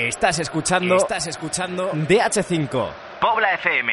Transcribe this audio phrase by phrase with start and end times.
[0.00, 0.96] Estás escuchando.
[0.96, 2.88] Estás escuchando DH5.
[3.20, 3.92] Pobla FM.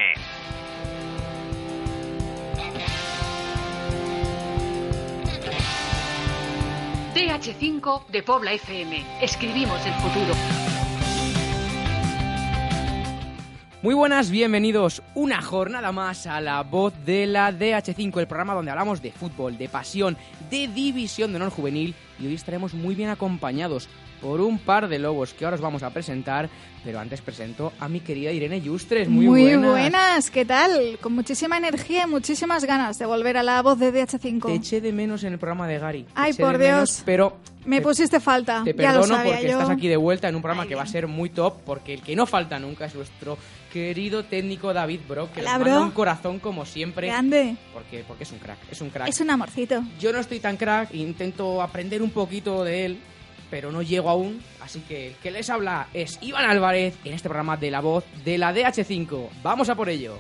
[7.14, 9.06] DH5 de Pobla FM.
[9.22, 10.34] Escribimos el futuro.
[13.82, 18.72] Muy buenas, bienvenidos una jornada más a la voz de la DH5, el programa donde
[18.72, 20.18] hablamos de fútbol, de pasión,
[20.50, 23.90] de división de honor juvenil y hoy estaremos muy bien acompañados
[24.22, 26.50] por un par de lobos que ahora os vamos a presentar,
[26.84, 29.10] pero antes presento a mi querida Irene Yustres.
[29.10, 30.32] Muy, buenas.
[30.32, 30.98] ¿qué tal?
[31.02, 34.46] Con muchísima energía y muchísimas ganas de volver a la voz de DH5.
[34.46, 36.06] Te eché de menos en el programa de Gary.
[36.16, 37.02] Ay, por Dios.
[37.06, 38.62] pero me pusiste falta.
[38.64, 41.30] Te perdono porque estás aquí de vuelta en un programa que va a ser muy
[41.30, 43.38] top, porque el que no falta nunca es nuestro
[43.72, 47.08] querido técnico David Brock, que le manda un corazón como siempre.
[47.08, 47.56] Grande.
[47.74, 49.08] Porque, porque es un crack, es un crack.
[49.08, 49.84] Es un amorcito.
[50.00, 53.00] Yo no estoy tan crack, intento aprender un poquito de él,
[53.50, 54.42] pero no llego aún.
[54.62, 58.04] Así que el que les habla es Iván Álvarez en este programa de la voz
[58.24, 59.30] de la DH5.
[59.44, 60.18] Vamos a por ello.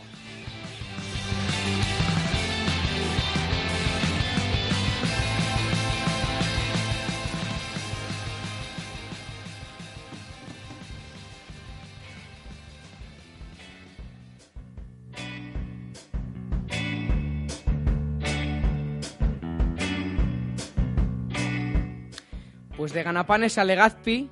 [22.77, 24.29] Pues de Ganapanes a Legazpi,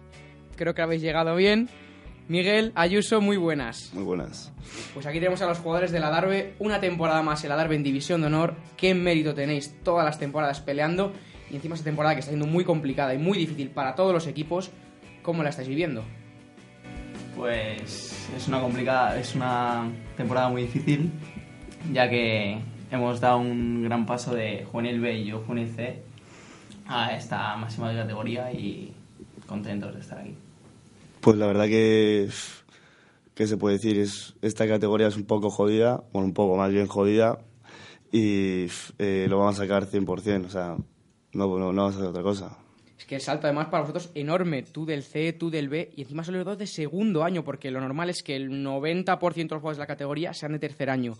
[0.55, 1.67] creo que habéis llegado bien.
[2.27, 3.91] Miguel, Ayuso, muy buenas.
[3.93, 4.53] Muy buenas.
[4.93, 7.75] Pues aquí tenemos a los jugadores de la Darbe, una temporada más en la Darbe
[7.75, 8.53] en División de Honor.
[8.77, 11.11] Qué mérito tenéis todas las temporadas peleando
[11.49, 14.27] y encima esta temporada que está siendo muy complicada y muy difícil para todos los
[14.27, 14.69] equipos.
[15.23, 16.03] ¿Cómo la estáis viviendo?
[17.35, 21.11] Pues es una complicada, es una temporada muy difícil,
[21.91, 22.59] ya que
[22.91, 26.03] hemos dado un gran paso de Juvenil B y yo Juvenil C
[26.87, 28.93] a esta máxima categoría y
[29.47, 30.35] contentos de estar aquí.
[31.21, 32.29] Pues la verdad que,
[33.33, 33.97] ¿qué se puede decir?
[33.99, 37.39] Es, esta categoría es un poco jodida, bueno, un poco más bien jodida,
[38.11, 38.67] y
[38.99, 40.77] eh, lo vamos a sacar 100%, o sea,
[41.33, 42.64] no, no, no vamos a hacer otra cosa.
[42.97, 46.03] Es que el salto además para vosotros enorme, tú del C, tú del B, y
[46.03, 49.41] encima son los dos de segundo año, porque lo normal es que el 90% de
[49.41, 51.17] los jugadores de la categoría sean de tercer año.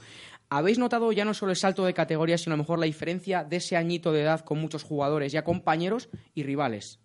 [0.49, 3.43] ¿Habéis notado ya no solo el salto de categoría, sino a lo mejor la diferencia
[3.43, 6.99] de ese añito de edad con muchos jugadores, ya compañeros y rivales?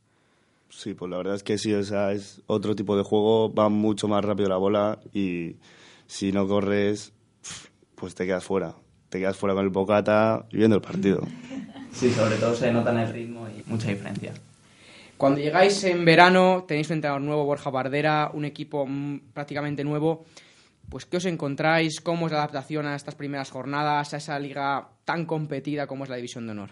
[0.69, 3.69] Sí, pues la verdad es que sí, o sea, es otro tipo de juego, va
[3.69, 5.57] mucho más rápido la bola y
[6.07, 7.13] si no corres,
[7.97, 8.77] pues te quedas fuera.
[9.09, 11.23] Te quedas fuera con el bocata y viendo el partido.
[11.93, 14.33] Sí, sobre todo se nota en el ritmo y mucha diferencia.
[15.21, 20.25] Cuando llegáis en verano, tenéis un entrenador nuevo, Borja Bardera, un equipo mm, prácticamente nuevo
[20.91, 22.01] pues ¿qué os encontráis?
[22.01, 26.11] ¿Cómo es la adaptación a estas primeras jornadas, a esa liga tan competida como es
[26.11, 26.71] la División de Honor?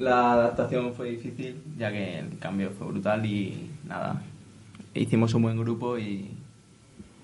[0.00, 4.22] La adaptación fue difícil, ya que el cambio fue brutal y nada,
[4.94, 6.30] hicimos un buen grupo y,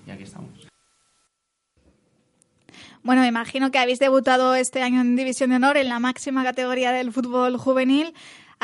[0.07, 0.67] y aquí estamos.
[3.01, 6.43] Bueno, me imagino que habéis debutado este año en División de Honor en la máxima
[6.43, 8.13] categoría del fútbol juvenil.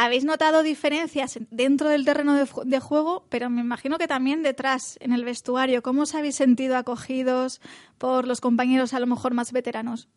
[0.01, 5.11] ¿Habéis notado diferencias dentro del terreno de, juego, pero me imagino que también detrás, en
[5.11, 5.81] el vestuario?
[5.81, 7.59] ¿Cómo os habéis sentido acogidos
[7.97, 10.07] por los compañeros a lo mejor más veteranos?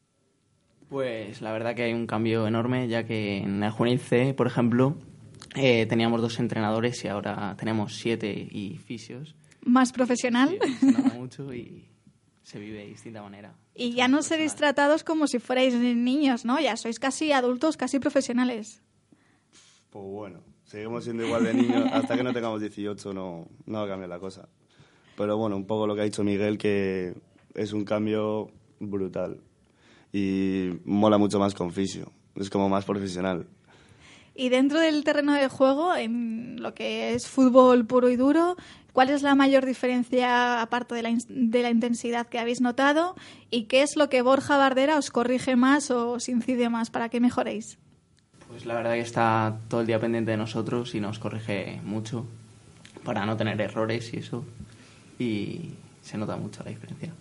[0.88, 4.98] Pues la verdad que hay un cambio enorme, ya que en C, por ejemplo,
[5.56, 9.34] eh, teníamos dos entrenadores y ahora tenemos siete y fisios.
[9.62, 10.60] ¿Más profesional?
[10.78, 11.88] se nota mucho y
[12.44, 13.56] se vive de distinta manera.
[13.74, 16.60] Y ya no seréis tratados como si fuerais niños, ¿no?
[16.60, 18.80] Ya sois casi adultos, casi profesionales.
[19.92, 21.84] Pues bueno, seguimos siendo igual de niños.
[21.92, 24.48] Hasta que no tengamos 18 no, no va a cambiar la cosa.
[25.18, 27.14] Pero bueno, un poco lo que ha dicho Miguel, que
[27.54, 29.42] es un cambio brutal.
[30.10, 32.10] Y mola mucho más con fisio.
[32.36, 33.46] Es como más profesional.
[34.34, 38.56] Y dentro del terreno de juego, en lo que es fútbol puro y duro,
[38.94, 43.14] ¿cuál es la mayor diferencia, aparte de la, de la intensidad que habéis notado?
[43.50, 47.10] ¿Y qué es lo que Borja Bardera os corrige más o os incide más para
[47.10, 47.78] que mejoréis?
[48.52, 52.26] Pues la verdad que está todo el día pendiente de nosotros y nos corrige mucho
[53.02, 54.44] para no tener errores y eso.
[55.18, 55.70] Y
[56.02, 57.14] se nota mucho la diferencia.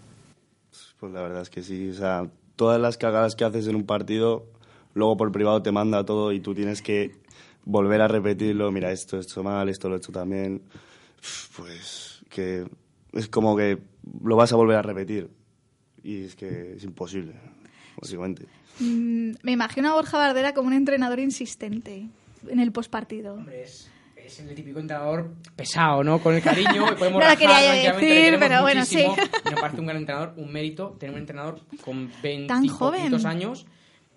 [1.00, 1.89] Pues la verdad es que sí.
[1.89, 4.45] O sea, todas las cagadas que haces en un partido,
[4.94, 7.15] luego por privado te manda todo y tú tienes que
[7.63, 8.69] volver a repetirlo.
[8.69, 10.61] Mira, esto he hecho mal, esto lo he hecho también.
[11.55, 12.65] Pues que
[13.13, 13.77] es como que
[14.21, 15.29] lo vas a volver a repetir.
[16.03, 17.35] Y es que es imposible,
[17.99, 18.45] básicamente.
[18.79, 22.07] Mm, me imagino a Borja Bardera como un entrenador insistente
[22.47, 23.35] en el postpartido.
[23.35, 23.89] Hombre, es,
[24.39, 26.19] el típico entrenador pesado, ¿no?
[26.19, 26.95] Con el cariño.
[26.97, 29.05] Podemos no lo quería decir, pero bueno, sí.
[29.45, 32.53] Me parece un gran entrenador, un mérito tener un entrenador con 20
[33.25, 33.65] años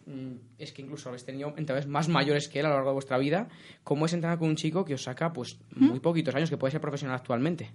[0.06, 2.94] mm, es que incluso habéis tenido entrenadores más mayores que él a lo largo de
[2.94, 3.49] vuestra vida.
[3.82, 6.71] ¿Cómo es entrenar con un chico que os saca pues muy poquitos años, que puede
[6.71, 7.73] ser profesional actualmente?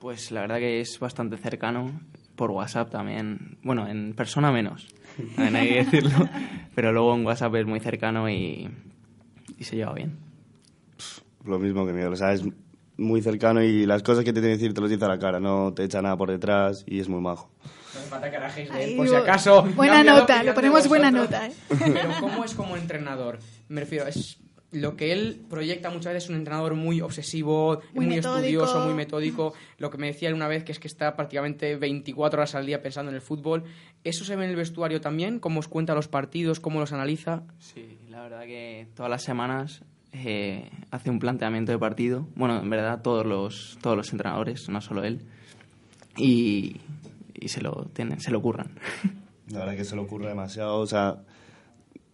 [0.00, 2.00] Pues la verdad que es bastante cercano.
[2.36, 3.58] Por WhatsApp también.
[3.62, 4.88] Bueno, en persona menos.
[5.36, 6.28] También hay que decirlo.
[6.74, 8.70] Pero luego en WhatsApp es muy cercano y,
[9.58, 10.18] y se lleva bien.
[11.44, 12.42] Lo mismo que Miguel, o sea, es
[12.96, 15.18] muy cercano y las cosas que te tiene que decir te los dice a la
[15.18, 17.50] cara, no te echa nada por detrás y es muy majo.
[17.94, 19.62] No hace falta que rajéis de él, por si acaso.
[19.74, 21.52] buena nota, le ponemos buena nota, ¿eh?
[21.68, 23.38] Pero ¿cómo es como entrenador?
[23.68, 24.38] Me refiero, es
[24.72, 28.94] lo que él proyecta muchas veces es un entrenador muy obsesivo, Muy muy, estudioso, muy
[28.94, 29.52] metódico.
[29.76, 32.64] Lo que me decía él una vez que es que está prácticamente 24 horas al
[32.64, 33.64] día pensando en el fútbol.
[34.02, 35.40] ¿Eso se ve en el vestuario también?
[35.40, 36.58] ¿Cómo os cuenta los partidos?
[36.58, 37.42] ¿Cómo los analiza?
[37.58, 39.82] Sí, la verdad que todas las semanas
[40.12, 42.26] eh, hace un planteamiento de partido.
[42.34, 45.20] Bueno, en verdad todos los, todos los entrenadores, no solo él.
[46.16, 46.80] Y,
[47.34, 48.70] y se lo tienen, se lo curran.
[49.48, 51.18] La verdad que se le ocurre demasiado, o sea,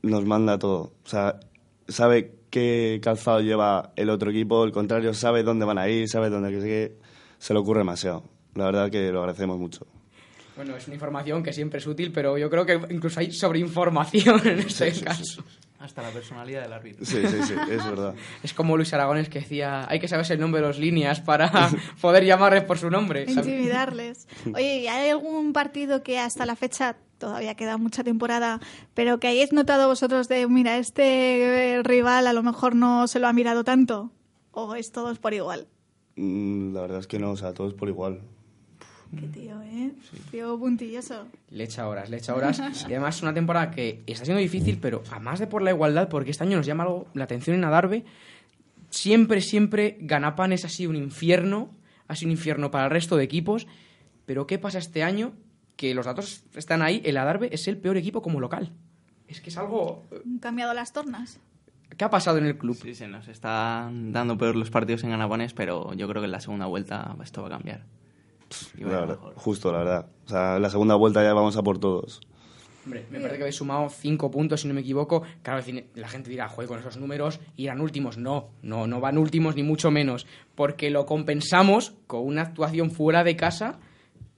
[0.02, 0.92] nos manda todo.
[1.04, 1.38] O sea,
[1.86, 6.30] sabe qué calzado lleva el otro equipo, el contrario, sabe dónde van a ir, sabe
[6.30, 6.96] dónde que.
[7.38, 8.24] Se le ocurre demasiado.
[8.54, 9.86] La verdad que lo agradecemos mucho.
[10.56, 14.44] Bueno, es una información que siempre es útil, pero yo creo que incluso hay sobreinformación
[14.48, 15.44] en este caso.
[15.78, 17.04] Hasta la personalidad del árbitro.
[17.06, 18.14] Sí, sí, sí, es verdad.
[18.42, 21.50] Es como Luis Aragones que decía, hay que saberse el nombre de los líneas para
[22.00, 23.24] poder llamarles por su nombre.
[23.28, 24.26] Intimidarles.
[24.52, 28.60] Oye, ¿y hay algún partido que hasta la fecha todavía queda mucha temporada,
[28.94, 33.20] pero que hayáis notado vosotros de, mira, este eh, rival a lo mejor no se
[33.20, 34.10] lo ha mirado tanto?
[34.50, 35.68] ¿O es todos por igual?
[36.16, 38.20] Mm, La verdad es que no, o sea, todo es por igual.
[39.16, 39.92] Qué tío, ¿eh?
[40.30, 41.26] Tío puntilloso.
[41.50, 42.60] Le echa horas, le echa horas.
[42.88, 46.08] Y además es una temporada que está siendo difícil, pero además de por la igualdad,
[46.08, 48.04] porque este año nos llama algo la atención en Adarve,
[48.90, 51.70] siempre, siempre Ganapan es así un infierno,
[52.06, 53.66] ha sido un infierno para el resto de equipos,
[54.26, 55.32] pero ¿qué pasa este año?
[55.76, 58.72] Que los datos están ahí, el Adarve es el peor equipo como local.
[59.26, 60.06] Es que es algo...
[60.24, 61.38] ¿Han cambiado las tornas?
[61.96, 62.76] ¿Qué ha pasado en el club?
[62.76, 66.32] Sí, se nos están dando peor los partidos en Ganapanes, pero yo creo que en
[66.32, 67.84] la segunda vuelta esto va a cambiar.
[68.78, 69.34] La verdad, mejor.
[69.36, 70.06] justo, la verdad.
[70.26, 72.20] O sea, la segunda vuelta ya vamos a por todos.
[72.84, 75.22] Hombre, me parece que habéis sumado cinco puntos, si no me equivoco.
[75.42, 75.62] Claro,
[75.94, 78.16] la gente dirá, joder, con esos números irán últimos.
[78.16, 80.26] No, no, no van últimos ni mucho menos.
[80.54, 83.78] Porque lo compensamos con una actuación fuera de casa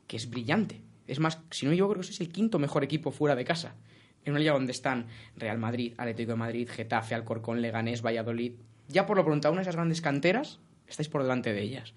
[0.08, 0.80] que es brillante.
[1.06, 3.44] Es más, si no me equivoco, creo que es el quinto mejor equipo fuera de
[3.44, 3.76] casa.
[4.24, 5.06] En una liga donde están
[5.36, 8.54] Real Madrid, Atlético de Madrid, Getafe, Alcorcón, Leganés, Valladolid.
[8.88, 10.58] Ya por lo pronto, una de esas grandes canteras,
[10.88, 11.94] estáis por delante de ellas.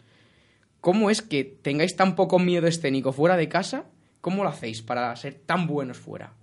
[0.84, 3.86] ¿Cómo es que tengáis tan poco miedo escénico fuera de casa?
[4.20, 6.34] ¿Cómo lo hacéis para ser tan buenos fuera?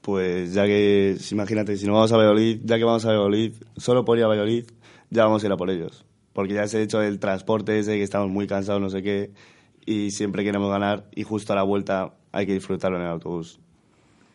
[0.00, 4.04] Pues ya que, imagínate, si no vamos a Valladolid, ya que vamos a Valladolid, solo
[4.04, 4.66] por ir a Valladolid,
[5.10, 6.04] ya vamos a ir a por ellos.
[6.32, 9.32] Porque ya se ha hecho el transporte ese, que estamos muy cansados, no sé qué,
[9.84, 13.58] y siempre queremos ganar, y justo a la vuelta hay que disfrutarlo en el autobús.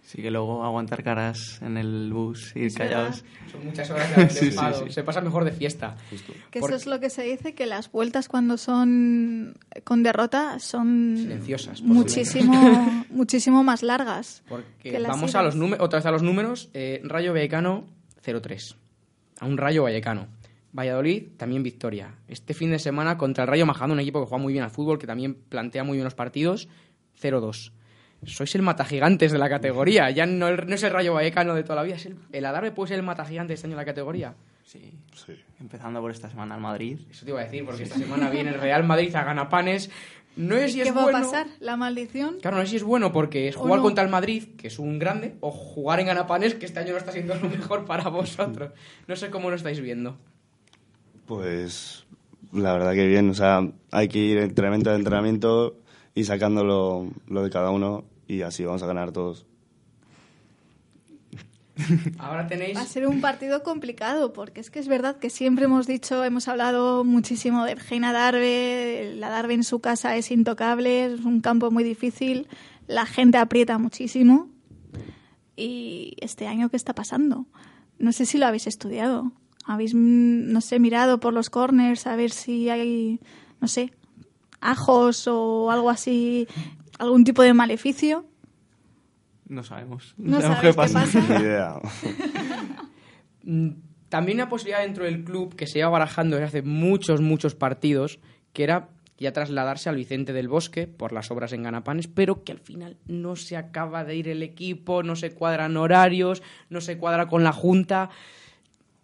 [0.04, 3.24] Sí que luego aguantar caras en el bus, ir callados.
[3.52, 4.58] Son muchas horas de, Sí, sí.
[4.92, 5.96] Se pasa mejor de fiesta.
[6.50, 9.54] Que Porque- eso es lo que se dice, que las vueltas cuando son
[9.86, 14.44] con derrota son Silenciosas, muchísimo, muchísimo más largas.
[14.50, 16.70] Porque que las vamos a los números, otra vez a los números.
[16.74, 17.86] eh, Rayo Vallecano
[18.26, 18.76] 0-3.
[19.40, 20.28] A un Rayo Vallecano.
[20.74, 22.16] Valladolid también victoria.
[22.28, 24.72] Este fin de semana contra el Rayo Majando, un equipo que juega muy bien al
[24.72, 26.68] fútbol, que también plantea muy bien los partidos,
[27.22, 27.72] 0-2.
[28.26, 30.10] Sois el matagigantes de la categoría.
[30.12, 32.46] Ya no, el- no es el Rayo Vallecano de toda la vida, es el, el
[32.46, 34.36] Adarve puede ser el matagigante este año de la categoría.
[34.64, 34.94] Sí.
[35.16, 35.34] Sí.
[35.60, 37.00] Empezando por esta semana al Madrid.
[37.10, 39.90] Eso te iba a decir, porque esta semana viene el Real Madrid a Ganapanes.
[40.38, 41.18] No sé si es ¿Qué va bueno.
[41.18, 41.48] a pasar?
[41.60, 42.38] ¿La maldición?
[42.42, 43.84] Claro, no sé si es bueno porque es ¿O jugar no?
[43.84, 46.98] contra el Madrid, que es un grande, o jugar en Ganapanes, que este año no
[47.00, 48.72] está siendo lo mejor para vosotros.
[49.08, 50.18] No sé cómo lo estáis viendo.
[51.26, 52.06] Pues
[52.54, 55.78] la verdad que bien, o sea, hay que ir entrenamiento a entrenamiento
[56.16, 59.46] y sacando lo, lo de cada uno y así vamos a ganar todos.
[62.18, 62.78] Ahora tenéis...
[62.78, 66.24] Va a ser un partido complicado, porque es que es verdad que siempre hemos dicho,
[66.24, 71.42] hemos hablado muchísimo del Geina Darbe, la Darbe en su casa es intocable, es un
[71.42, 72.48] campo muy difícil,
[72.88, 74.48] la gente aprieta muchísimo.
[75.58, 77.48] Y este año, ¿qué está pasando?
[78.00, 79.34] No sé si lo habéis estudiado.
[79.66, 83.20] Habéis, mm, no sé, mirado por los corners a ver si hay,
[83.60, 83.92] no sé,
[84.62, 86.48] ajos o algo así,
[87.02, 88.26] algún tipo de maleficio.
[89.48, 90.14] No sabemos.
[90.18, 91.06] No sabemos qué pasa.
[91.06, 91.76] Ni idea.
[93.44, 93.70] Mm,
[94.10, 98.20] También una posibilidad dentro del club que se iba barajando desde hace muchos, muchos partidos,
[98.54, 102.52] que era ya trasladarse al Vicente del Bosque por las obras en Ganapanes, pero que
[102.52, 107.00] al final no se acaba de ir el equipo, no se cuadran horarios, no se
[107.00, 108.12] cuadra con la Junta.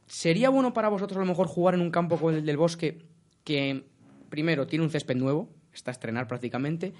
[0.06, 3.00] ¿Sería bueno para vosotros a lo mejor jugar en un campo como el del Bosque
[3.44, 3.86] que,
[4.30, 6.94] primero, tiene un césped nuevo, está a estrenar prácticamente,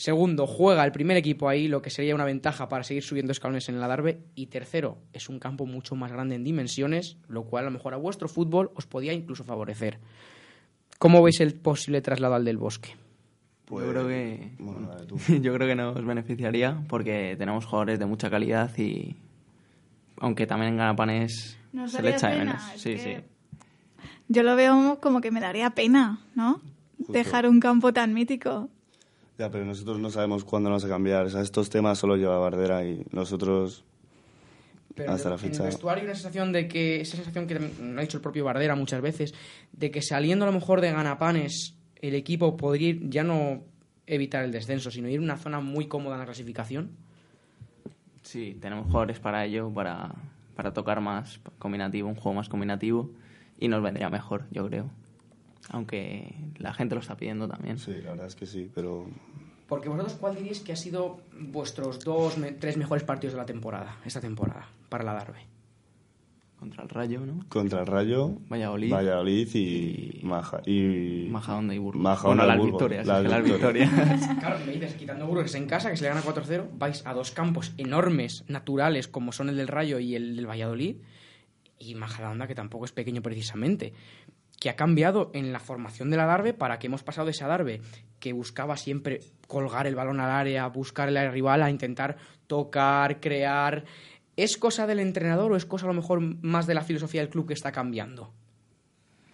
[0.00, 3.68] Segundo, juega el primer equipo ahí, lo que sería una ventaja para seguir subiendo escalones
[3.68, 4.20] en el Adarve.
[4.36, 7.94] Y tercero, es un campo mucho más grande en dimensiones, lo cual a lo mejor
[7.94, 9.98] a vuestro fútbol os podía incluso favorecer.
[11.00, 12.90] ¿Cómo veis el posible traslado al del bosque?
[13.64, 14.88] Pues, yo creo que Bueno,
[15.42, 19.16] yo creo que nos beneficiaría porque tenemos jugadores de mucha calidad y
[20.20, 22.62] aunque también en Ganapanes Nos se le echa de menos.
[22.72, 23.66] es Sí, que- sí.
[24.28, 26.60] Yo lo veo como que me daría pena, ¿no?
[26.98, 28.68] Dejar un campo tan mítico.
[29.38, 31.26] Ya, pero nosotros no sabemos cuándo nos va a cambiar.
[31.26, 33.84] O sea, estos temas solo lleva Bardera y nosotros
[34.96, 35.62] Pero hasta la en fecha.
[35.62, 38.44] el vestuario hay una sensación de que, esa sensación que lo ha dicho el propio
[38.44, 39.32] Bardera muchas veces,
[39.72, 43.62] de que saliendo a lo mejor de Ganapanes, el equipo podría ir, ya no
[44.08, 46.90] evitar el descenso, sino ir a una zona muy cómoda en la clasificación.
[48.22, 50.16] Sí, tenemos jugadores para ello, para,
[50.56, 53.12] para tocar más combinativo, un juego más combinativo
[53.60, 54.90] y nos vendría mejor, yo creo.
[55.70, 57.78] Aunque la gente lo está pidiendo también.
[57.78, 59.06] Sí, la verdad es que sí, pero
[59.68, 63.46] Porque vosotros, ¿cuál diríais que ha sido vuestros dos, me- tres mejores partidos de la
[63.46, 65.40] temporada, esta temporada, para la Darbe?
[66.58, 67.44] Contra el Rayo, ¿no?
[67.48, 68.92] contra el Rayo, Valladolid.
[68.92, 72.02] Valladolid y Maja y Majadahonda y Burgos.
[72.02, 73.90] Majadahonda bueno, y las Burgos, victorias, las victorias.
[74.40, 77.06] Claro, me dices, quitando Burgos que es en casa, que se le gana 4-0, vais
[77.06, 80.96] a dos campos enormes, naturales, como son el del Rayo y el del Valladolid,
[81.78, 83.92] y Majadahonda, que tampoco es pequeño precisamente,
[84.60, 87.46] que ha cambiado en la formación de la Darbe para que hemos pasado de esa
[87.46, 87.80] Darbe
[88.18, 92.16] que buscaba siempre colgar el balón al área, buscar al rival, a intentar
[92.48, 93.84] tocar, crear.
[94.36, 97.30] ¿Es cosa del entrenador o es cosa a lo mejor más de la filosofía del
[97.30, 98.32] club que está cambiando?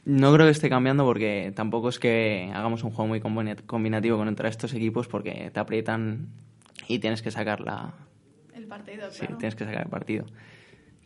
[0.04, 4.18] No creo que esté cambiando porque tampoco es que hagamos un juego muy combina- combinativo
[4.18, 6.28] contra estos equipos porque te aprietan
[6.88, 7.94] y tienes que sacar la...
[8.54, 9.38] El partido, Sí, claro.
[9.38, 10.26] tienes que sacar el partido.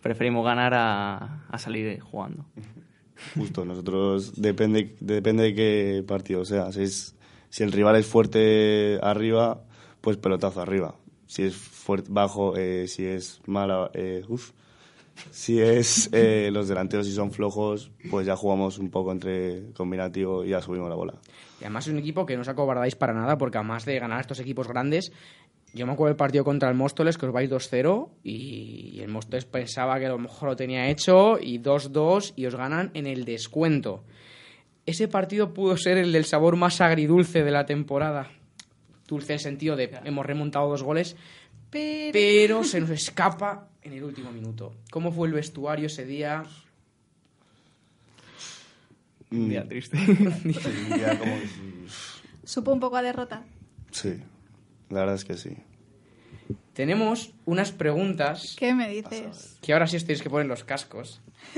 [0.03, 2.45] Preferimos ganar a, a salir jugando.
[3.37, 6.73] justo nosotros depende depende de qué partido sea.
[6.73, 7.15] Si, es-
[7.51, 9.63] si el rival es fuerte arriba,
[10.01, 10.95] pues pelotazo arriba.
[11.27, 14.53] Si es fuerte bajo, eh, si es mala, eh, uf.
[15.33, 20.45] Si es eh, los delanteros si son flojos, pues ya jugamos un poco entre combinativo
[20.45, 21.15] y ya subimos la bola.
[21.61, 24.19] Y además es un equipo que no os acobardáis para nada, porque además de ganar
[24.19, 25.11] a estos equipos grandes,
[25.75, 29.45] yo me acuerdo del partido contra el Móstoles, que os vais 2-0, y el Móstoles
[29.45, 33.25] pensaba que a lo mejor lo tenía hecho, y 2-2, y os ganan en el
[33.25, 34.05] descuento.
[34.87, 38.31] Ese partido pudo ser el del sabor más agridulce de la temporada.
[39.07, 41.17] Dulce en el sentido de hemos remontado dos goles,
[41.71, 42.13] Pero...
[42.13, 44.75] pero se nos escapa en el último minuto.
[44.91, 46.43] ¿Cómo fue el vestuario ese día?
[49.31, 49.99] Un día triste.
[50.07, 51.35] Sí, un día como.
[52.45, 53.45] Supo un poco a derrota.
[53.91, 54.19] Sí,
[54.91, 55.57] la verdad es que sí.
[56.73, 59.59] Tenemos unas preguntas ¿Qué me dices?
[59.61, 61.21] que ahora sí os tenéis que poner los cascos.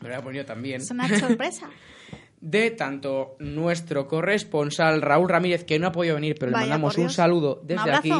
[0.00, 0.80] Me lo voy a poner yo también.
[0.80, 1.68] Es una sorpresa.
[2.42, 7.08] de tanto nuestro corresponsal Raúl Ramírez, que no ha podido venir, pero le mandamos un
[7.08, 8.12] saludo desde aquí.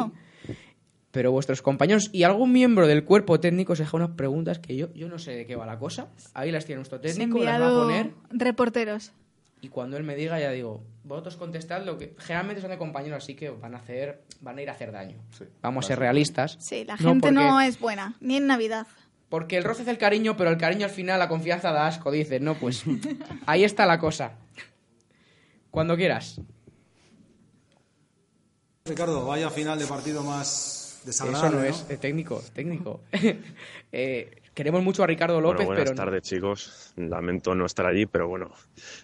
[1.10, 4.94] Pero vuestros compañeros y algún miembro del cuerpo técnico se deja unas preguntas que yo,
[4.94, 6.08] yo no sé de qué va la cosa.
[6.32, 8.14] Ahí las tiene nuestro técnico, las va a poner.
[8.30, 9.12] reporteros.
[9.62, 13.22] Y cuando él me diga, ya digo, vosotros contestad lo que generalmente son de compañeros,
[13.22, 15.16] así que van a hacer, van a ir a hacer daño.
[15.38, 15.44] Sí.
[15.62, 16.56] Vamos a ser realistas.
[16.60, 18.86] Sí, la No, gente porque- no es buena, ni en Navidad.
[19.28, 22.10] Porque el roce es el cariño, pero el cariño al final, la confianza da asco,
[22.10, 22.54] dices, ¿no?
[22.56, 22.82] Pues
[23.46, 24.32] ahí está la cosa.
[25.70, 26.40] Cuando quieras.
[28.84, 31.56] Ricardo, vaya final de partido más Eso desagradable.
[31.56, 33.00] no es eh, técnico, técnico.
[33.92, 36.92] Eh, queremos mucho a Ricardo López, bueno, buenas pero tardes, chicos.
[36.96, 38.50] Lamento no estar allí, pero bueno,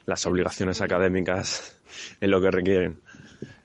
[0.07, 1.81] las obligaciones académicas
[2.21, 3.01] es lo que requieren.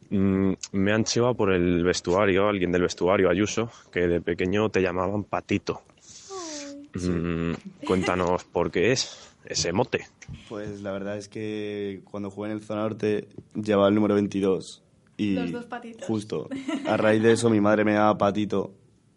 [0.10, 4.82] Mm, me han chivado por el vestuario, alguien del vestuario, Ayuso, que de pequeño te
[4.82, 5.82] llamaban Patito.
[6.94, 7.54] Mm,
[7.86, 10.06] cuéntanos por qué es ese mote.
[10.50, 14.84] Pues la verdad es que cuando jugué en el Zona Norte llevaba el número 22.
[15.18, 16.06] Y Los dos patitos.
[16.08, 16.50] Justo.
[16.88, 18.74] A raíz de eso mi madre me daba patito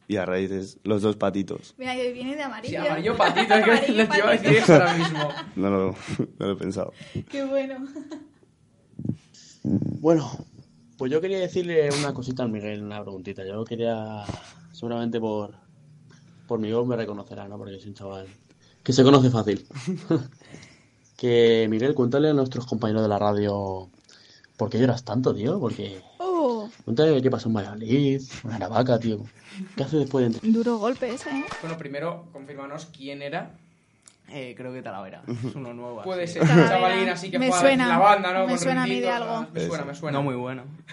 [0.09, 1.75] y a eso, los dos patitos.
[1.79, 2.81] Mira, viene de amarillo.
[2.81, 5.29] Sí, amarillo patito, es que iba a decir eso ahora mismo.
[5.57, 5.97] No lo,
[6.39, 6.93] no lo he pensado.
[7.29, 7.87] Qué bueno.
[9.63, 10.31] Bueno,
[10.97, 13.45] pues yo quería decirle una cosita al Miguel, una preguntita.
[13.45, 14.25] Yo quería,
[14.73, 15.55] seguramente por,
[16.47, 17.59] por mi voz me reconocerá, ¿no?
[17.59, 18.27] Porque es un chaval
[18.83, 19.67] que se conoce fácil.
[21.17, 23.91] que Miguel, cuéntale a nuestros compañeros de la radio
[24.57, 25.59] por qué lloras tanto, tío.
[25.59, 26.01] Porque
[26.87, 29.19] Cuéntale qué pasó en Valladolid, una navaca, tío.
[29.77, 31.45] ¿Qué hace después de duro golpe ese, ¿eh?
[31.61, 33.51] Bueno, primero, confirmanos quién era.
[34.29, 35.23] Eh, creo que Talavera.
[35.27, 36.03] Es uno nuevo.
[36.03, 36.71] Puede ser un Talavera.
[36.77, 38.41] chavalín así que Me juega suena, en la banda, ¿no?
[38.47, 39.47] me Con suena a mí de algo.
[39.53, 40.19] Me suena, me suena.
[40.19, 40.63] No muy bueno.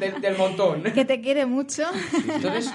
[0.00, 0.82] Del, del montón.
[0.82, 1.84] Que te quiere mucho.
[2.34, 2.72] Entonces,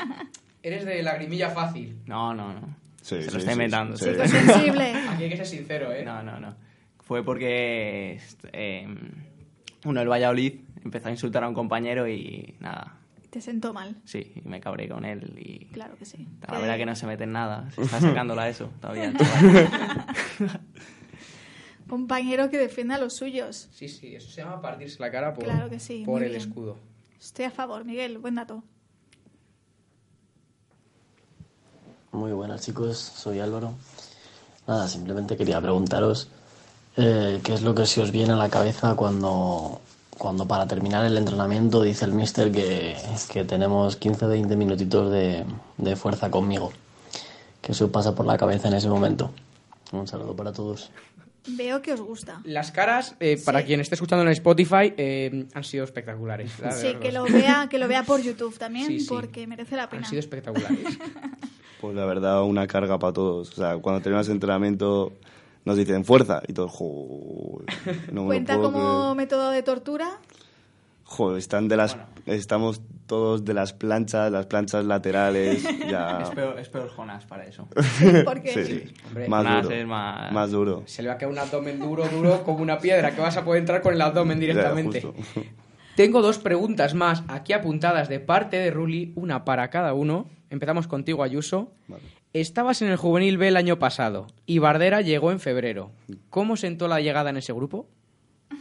[0.64, 1.98] eres de lagrimilla fácil.
[2.06, 2.62] No, no, no.
[3.02, 3.98] Sí, Se sí, lo está sí, inventando.
[3.98, 4.12] sí, sí.
[4.12, 4.94] Chico sensible.
[5.10, 6.04] Aquí hay que ser sincero, ¿eh?
[6.06, 6.56] No, no, no.
[7.06, 8.20] Fue porque
[8.54, 8.88] eh,
[9.86, 10.54] uno del Valladolid
[10.84, 12.98] empezó a insultar a un compañero y nada,
[13.30, 13.96] Te sentó mal.
[14.06, 16.28] sí, y me cabré con él y Claro que sí.
[16.48, 19.14] la verdad que no se mete en nada, se está sacándola eso todavía.
[21.90, 23.68] Compañero que defienda a los suyos.
[23.72, 26.36] Sí, sí, eso se llama partirse la cara por, Claro que sí, por muy el
[26.36, 26.42] bien.
[26.48, 26.78] escudo.
[27.20, 28.64] Estoy a favor, Miguel, buen dato.
[32.12, 33.74] Muy buenas chicos, soy Álvaro.
[34.68, 36.30] Nada, simplemente quería preguntaros
[36.98, 39.82] eh, qué es lo que se os viene a la cabeza cuando,
[40.20, 42.96] cuando para terminar el entrenamiento dice el mister que,
[43.32, 45.46] que tenemos 15-20 minutitos de,
[45.78, 46.72] de fuerza conmigo.
[47.62, 49.32] ¿Qué se os pasa por la cabeza en ese momento?
[49.92, 50.92] Un saludo para todos.
[51.48, 52.42] Veo que os gusta.
[52.44, 56.52] Las caras, eh, para quien esté escuchando en Spotify, eh, han sido espectaculares.
[56.60, 59.08] la Sí, que lo vea, que lo vea por YouTube también, Sí, sí.
[59.10, 60.04] porque merece la pena.
[60.04, 60.78] Han sido espectaculares.
[61.82, 63.52] Pues la verdad, una carga para todos.
[63.52, 65.14] O sea, cuando terminamos el entrenamiento
[65.66, 67.66] nos dicen fuerza y todos, joder,
[68.12, 69.16] no me lo Cuenta puedo como creer.
[69.18, 70.10] método de tortura.
[71.04, 71.98] Joder, están de las,
[72.28, 76.20] estamos todos de las planchas, las planchas laterales, ya...
[76.22, 77.68] es, peor, es peor Jonas para eso.
[78.26, 78.64] ¿por qué?
[78.66, 80.84] Sí, Hombre, más Jonas duro, es más- más duro.
[80.86, 83.44] Se le va a quedar un abdomen duro, duro, como una piedra, que vas a
[83.44, 85.02] poder entrar con el abdomen directamente.
[85.02, 85.42] Ya.
[85.96, 90.28] Tengo dos preguntas más aquí apuntadas de parte de Ruli, una para cada uno.
[90.52, 91.72] Empezamos contigo, Ayuso.
[91.88, 92.04] Vale.
[92.34, 95.92] Estabas en el Juvenil B el año pasado y Bardera llegó en febrero.
[96.30, 97.88] ¿Cómo sentó la llegada en ese grupo?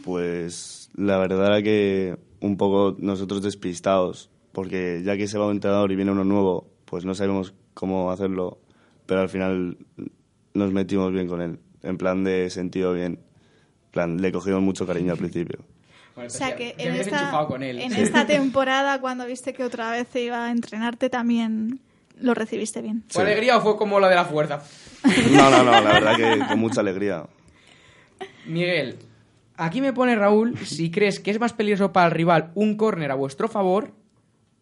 [0.03, 5.53] Pues la verdad era que un poco nosotros despistados, porque ya que se va un
[5.53, 8.59] entrenador y viene uno nuevo, pues no sabemos cómo hacerlo,
[9.05, 9.77] pero al final
[10.53, 13.19] nos metimos bien con él, en plan de sentido bien.
[13.85, 15.59] En plan, le cogimos mucho cariño al principio.
[16.15, 17.79] O sea que en esta, con él.
[17.79, 18.01] en Sí.
[18.01, 21.79] esta temporada, cuando viste que otra vez se iba a entrenarte, también
[22.21, 23.03] lo recibiste bien.
[23.09, 24.61] ¿Fue alegría o fue como la de la fuerza?
[25.31, 27.25] No, no, no, la verdad que con mucha alegría.
[28.45, 28.97] Miguel,
[29.55, 33.11] aquí me pone Raúl si crees que es más peligroso para el rival un córner
[33.11, 33.93] a vuestro favor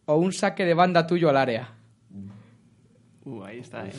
[0.04, 1.74] o un saque de banda tuyo al área.
[3.24, 3.92] Uh, ahí está, ¿eh?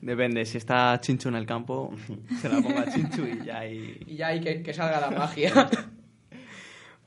[0.00, 1.94] Depende, si está Chinchu en el campo,
[2.40, 4.00] se la pongo a Chinchu y ya ahí...
[4.06, 5.68] Y ya hay que, que salga la magia.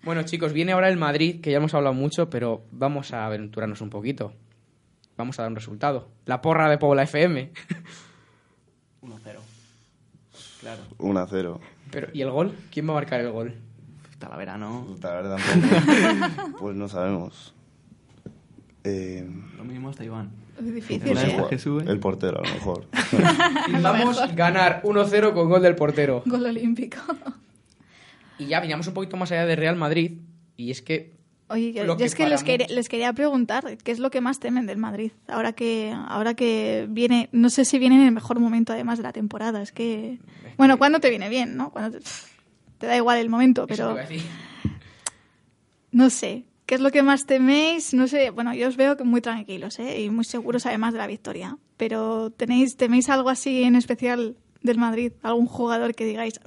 [0.03, 3.81] bueno, chicos, viene ahora el Madrid, que ya hemos hablado mucho, pero vamos a aventurarnos
[3.81, 4.33] un poquito.
[5.17, 6.09] Vamos a dar un resultado.
[6.25, 7.51] La porra de Pobla FM.
[9.01, 9.19] 1-0.
[10.61, 10.81] Claro.
[10.99, 11.59] 1 a 0.
[11.91, 12.55] Pero, ¿y el gol?
[12.71, 13.55] ¿Quién va a marcar el gol?
[14.19, 14.95] Talavera, ¿no?
[15.01, 16.57] La verdad tampoco.
[16.59, 17.53] Pues no sabemos.
[18.83, 19.27] Eh,
[19.57, 20.31] Lo mismo está Iván.
[20.59, 21.45] Es difícil, Una ¿eh?
[21.49, 21.83] que sube.
[21.89, 22.85] el portero, a lo mejor.
[23.81, 26.23] Vamos a ganar 1-0 con gol del portero.
[26.25, 26.97] Gol olímpico.
[28.39, 30.19] Y ya veníamos un poquito más allá de Real Madrid.
[30.55, 31.13] Y es que
[31.49, 33.99] Oye, yo, Lo yo que es que les quería, muchos- les quería preguntar qué es
[33.99, 35.11] lo que más temen del Madrid.
[35.27, 39.03] Ahora que, ahora que viene, no sé si viene en el mejor momento además de
[39.03, 39.61] la temporada.
[39.61, 40.19] Es que,
[40.57, 41.71] bueno, cuando te viene bien, ¿no?
[41.71, 42.05] Cuando te,
[42.79, 43.93] te da igual el momento, pero
[45.91, 46.45] no sé.
[46.65, 47.93] ¿Qué es lo que más teméis?
[47.93, 50.01] No sé, bueno, yo os veo que muy tranquilos, ¿eh?
[50.01, 51.57] Y muy seguros además de la victoria.
[51.77, 56.41] Pero tenéis, teméis algo así en especial del Madrid, algún jugador que digáis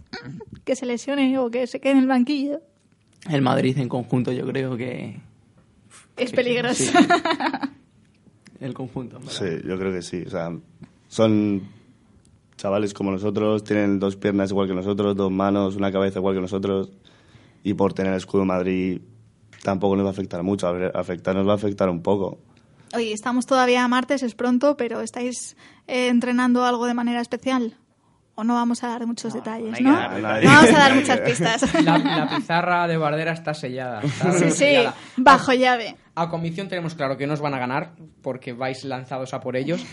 [0.66, 2.60] que se lesione o que se quede en el banquillo.
[3.28, 5.20] El Madrid en conjunto yo creo que...
[6.16, 6.84] Es peligroso.
[6.84, 6.92] sí.
[8.60, 9.32] El conjunto, verdad.
[9.32, 10.22] Sí, yo creo que sí.
[10.26, 10.54] O sea,
[11.08, 11.62] son
[12.56, 16.42] chavales como nosotros, tienen dos piernas igual que nosotros, dos manos, una cabeza igual que
[16.42, 16.90] nosotros.
[17.64, 19.00] Y por tener el escudo de Madrid
[19.62, 20.68] tampoco nos va a afectar mucho.
[20.94, 22.38] Afectar nos va a afectar un poco.
[22.94, 25.56] Oye, estamos todavía a martes, es pronto, pero ¿estáis
[25.86, 27.76] eh, entrenando algo de manera especial?
[28.40, 29.92] ¿O no vamos a dar muchos detalles, no?
[29.92, 30.18] dar.
[30.42, 31.74] No vamos a dar muchas pistas.
[31.84, 34.00] La, la pizarra de Bardera está sellada.
[34.04, 34.94] está Sí, sí, sellada.
[35.18, 35.94] bajo llave.
[36.14, 39.56] A convicción tenemos claro que no os van a ganar porque vais lanzados a por
[39.56, 39.84] ellos.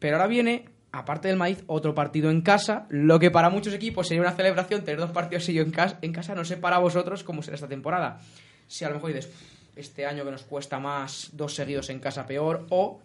[0.00, 2.86] Pero ahora viene, aparte del maíz, otro partido en casa.
[2.88, 5.98] Lo que para muchos equipos sería una celebración tener dos partidos seguidos en casa.
[6.02, 8.18] En casa no sé para vosotros cómo será esta temporada.
[8.66, 9.32] Si a lo mejor dices,
[9.76, 12.66] este año que nos cuesta más, dos seguidos en casa peor.
[12.70, 13.00] O,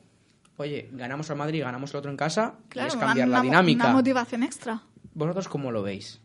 [0.57, 2.55] oye, ganamos al Madrid, ganamos el otro en casa.
[2.65, 3.85] y Claro, es cambiar una, la dinámica.
[3.85, 4.81] una motivación extra.
[5.13, 6.19] ¿Vosotros cómo lo veis?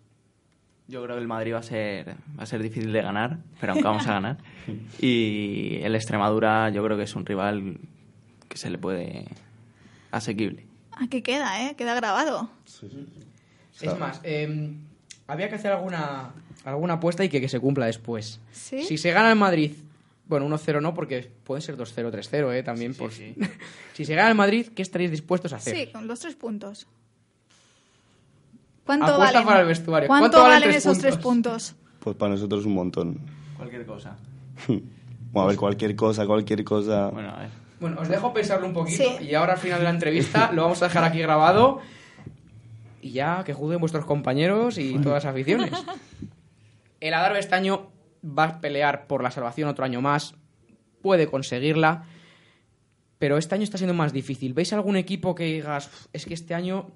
[0.86, 3.72] Yo creo que el Madrid va a ser va a ser difícil de ganar, pero
[3.72, 4.38] aunque vamos a ganar.
[5.00, 7.78] Y el Extremadura yo creo que es un rival
[8.48, 9.26] que se le puede
[10.10, 10.66] asequible.
[10.92, 11.74] Aquí queda, ¿eh?
[11.76, 12.50] Queda grabado.
[13.80, 14.72] Es más, eh,
[15.26, 16.30] había que hacer alguna,
[16.64, 18.40] alguna apuesta y que, que se cumpla después.
[18.50, 18.82] ¿Sí?
[18.82, 19.72] Si se gana el Madrid,
[20.28, 22.62] bueno, 1-0 no, porque pueden ser 2-0, 3-0, ¿eh?
[22.62, 23.10] También por...
[23.12, 23.34] sí.
[23.94, 25.74] si se gana el Madrid, ¿qué estaréis dispuestos a hacer?
[25.76, 26.86] Sí, con los tres puntos.
[28.84, 29.46] ¿Cuánto Apuesta valen?
[29.46, 30.06] para el vestuario.
[30.06, 31.72] ¿Cuánto, ¿Cuánto valen valen tres esos tres puntos?
[31.72, 31.98] puntos?
[32.00, 33.18] Pues para nosotros un montón.
[33.56, 34.16] Cualquier cosa.
[35.30, 37.08] Bueno, a ver, cualquier cosa, cualquier cosa.
[37.10, 37.50] Bueno, a ver.
[37.80, 39.26] Bueno, os dejo pensarlo un poquito Sí.
[39.26, 41.80] y ahora al final de la entrevista lo vamos a dejar aquí grabado
[43.02, 45.70] y ya que juzguen vuestros compañeros y todas las aficiones.
[47.00, 47.88] El Adarve este año
[48.24, 50.35] va a pelear por la salvación otro año más,
[51.02, 52.04] puede conseguirla,
[53.18, 54.54] pero este año está siendo más difícil.
[54.54, 56.90] ¿Veis algún equipo que digas, "Uf, es que este año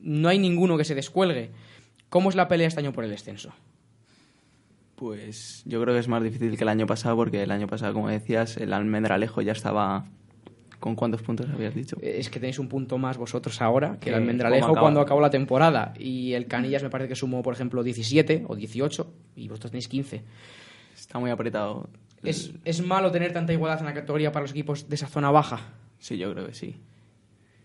[0.00, 1.50] no hay ninguno que se descuelgue?
[2.08, 3.52] ¿Cómo es la pelea este año por el descenso?
[4.94, 7.92] Pues yo creo que es más difícil que el año pasado porque el año pasado,
[7.92, 10.06] como decías, el Almendralejo ya estaba...
[10.80, 11.96] ¿Con cuántos puntos habías dicho?
[12.02, 15.94] Es que tenéis un punto más vosotros ahora que el Almendralejo cuando acabó la temporada.
[15.98, 19.88] Y el Canillas me parece que sumó, por ejemplo, 17 o 18 y vosotros tenéis
[19.88, 20.22] 15.
[20.94, 21.88] Está muy apretado.
[22.22, 25.30] ¿Es, ¿Es malo tener tanta igualdad en la categoría para los equipos de esa zona
[25.30, 25.60] baja?
[25.98, 26.76] Sí, yo creo que sí.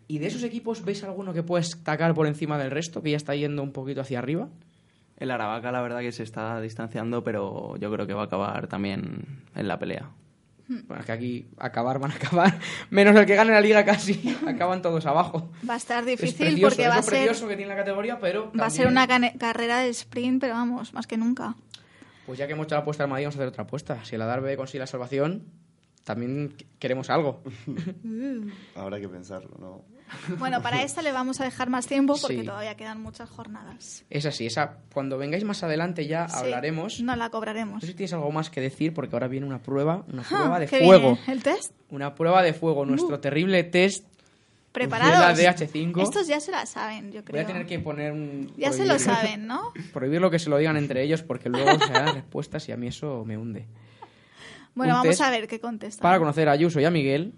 [0.08, 3.18] ¿Y de esos equipos veis alguno que puede destacar por encima del resto, que ya
[3.18, 4.50] está yendo un poquito hacia arriba?
[5.18, 8.68] El Aravaca la verdad que se está distanciando, pero yo creo que va a acabar
[8.68, 10.10] también en la pelea.
[10.88, 14.36] Bueno, es que aquí acabar van a acabar, menos el que gane la liga casi,
[14.48, 15.52] acaban todos abajo.
[15.70, 18.20] Va a estar Es difícil precioso, porque va a ser, precioso que tiene la categoría,
[18.20, 19.08] pero va a ser una
[19.38, 21.56] carrera de sprint, pero vamos, más que nunca.
[22.26, 24.06] Pues ya que hemos hecho la apuesta al Madrid, vamos a hacer otra apuesta.
[24.06, 25.44] Si el Adarve consigue la salvación,
[26.06, 27.42] también qu- queremos algo.
[28.76, 29.82] Habrá que pensarlo, ¿no?
[30.40, 32.46] Bueno, para esta le vamos a dejar más tiempo porque Sí.
[32.46, 34.04] todavía quedan muchas jornadas.
[34.10, 37.02] Es así, esa, cuando vengáis más adelante ya Sí, hablaremos.
[37.02, 37.82] No la No cobraremos.
[37.82, 40.60] sé si tienes algo más que decir, porque ahora viene una prueba, una Ah, prueba
[40.60, 41.14] de ¿qué fuego.
[41.16, 41.22] viene?
[41.28, 41.74] ¿El test?
[41.90, 44.06] Una prueba de fuego, nuestro terrible test
[44.72, 45.38] ¿Preparados?
[45.38, 46.02] de la DH5.
[46.02, 47.36] Estos ya se la saben, yo creo.
[47.36, 48.54] Voy a tener que poner un...
[48.56, 49.74] Ya se lo saben, ¿no?
[49.94, 52.78] Prohibir lo que se lo digan entre ellos, porque luego se dan respuestas y a
[52.78, 53.66] mí eso me hunde.
[54.74, 56.02] Bueno, Un vamos a ver qué contestan.
[56.02, 57.34] Para conocer a Ayuso y a Miguel,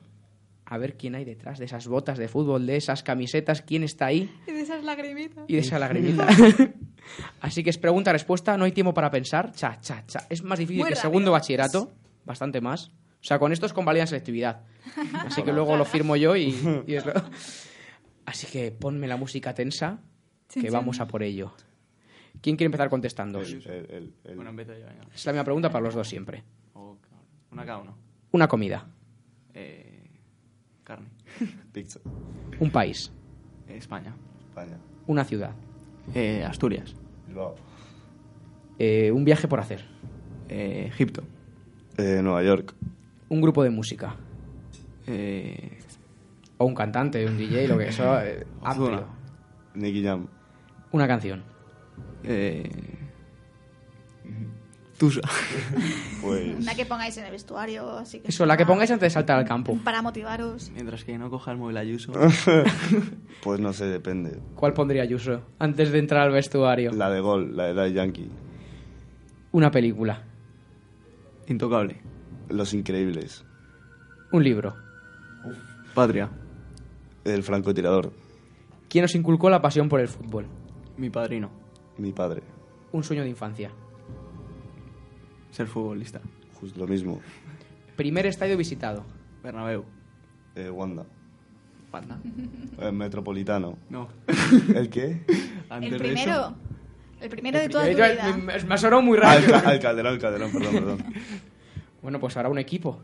[0.66, 4.06] a ver quién hay detrás de esas botas de fútbol, de esas camisetas, quién está
[4.08, 5.44] ahí Y de esas lagrimitas.
[5.48, 6.28] y de esa lagrimita.
[7.42, 9.52] Así que es pregunta-respuesta, no hay tiempo para pensar.
[9.52, 10.26] Cha, cha, cha.
[10.30, 11.10] Es más difícil Muy que rápido.
[11.10, 11.92] segundo bachillerato,
[12.26, 12.88] bastante más.
[12.90, 14.62] O sea, con esto es convalidan selectividad.
[15.26, 16.56] Así que luego lo firmo yo y,
[16.88, 17.14] y es lo-
[18.26, 20.00] Así que ponme la música tensa,
[20.48, 21.54] que vamos a por ello.
[22.42, 23.42] ¿Quién quiere empezar contestando?
[23.42, 25.06] El- el- el- el- Bueno, empiezo yo, venga.
[25.14, 26.44] Es la misma pregunta para los dos siempre.
[26.74, 27.28] O cada uno.
[27.52, 27.98] Una cada uno.
[28.32, 28.88] Una comida,
[29.54, 29.93] Eh,
[30.96, 31.10] carne.
[31.74, 32.00] Pizza.
[32.60, 33.12] un país,
[33.68, 34.14] España.
[34.50, 34.78] España.
[35.08, 35.52] una ciudad,
[36.14, 36.96] Eh, Asturias.
[37.28, 37.56] Bilbao.
[38.80, 39.84] eh, un viaje por hacer,
[40.50, 41.24] Eh, Egipto.
[41.98, 42.74] Eh, Nueva York.
[43.30, 44.16] un grupo de música,
[45.08, 45.80] Eh,
[46.58, 49.06] o un cantante, un DJ, lo que sea, eh, amplio.
[49.76, 50.28] Nicky Jam.
[50.92, 51.44] Una canción.
[52.24, 52.70] eh,
[55.04, 55.20] Tusa.
[56.24, 56.56] Pues.
[56.58, 58.30] Una que pongáis en el vestuario, así que...
[58.30, 59.78] Eso, la que pongáis antes de saltar al campo.
[59.84, 60.72] Para motivaros.
[60.72, 62.14] Mientras que no coja el móvil Ayuso.
[63.44, 64.40] Pues no sé, depende.
[64.56, 66.92] ¿Cuál pondría Ayuso antes de entrar al vestuario?
[66.94, 68.30] La de Gol, la de Daddy Yankee.
[69.52, 70.24] Una película,
[71.48, 71.98] Intocable.
[72.48, 73.44] Los Increíbles.
[74.32, 74.78] un libro.
[75.94, 76.30] Patria.
[77.26, 78.14] El francotirador.
[78.88, 80.46] ¿Quién os inculcó la pasión por el fútbol?
[80.96, 81.52] Mi padrino.
[81.98, 82.44] Mi padre.
[82.94, 83.72] Un sueño de infancia.
[85.54, 86.20] Ser futbolista.
[86.60, 87.22] Justo lo mismo.
[87.96, 89.06] Primer estadio visitado.
[89.44, 89.86] Bernabéu.
[90.56, 91.06] Eh, Wanda.
[91.92, 92.18] Panda.
[92.80, 93.78] Eh, Metropolitano.
[93.90, 94.10] No.
[94.76, 95.22] ¿El qué?
[95.70, 96.56] Antes El eso- primero.
[97.22, 98.36] El primero de toda tu Yo- vida.
[98.38, 101.04] me, ha sonado muy ca- al Calderón, Calderón, perdón, perdón.
[102.02, 103.02] Bueno, pues ahora un equipo.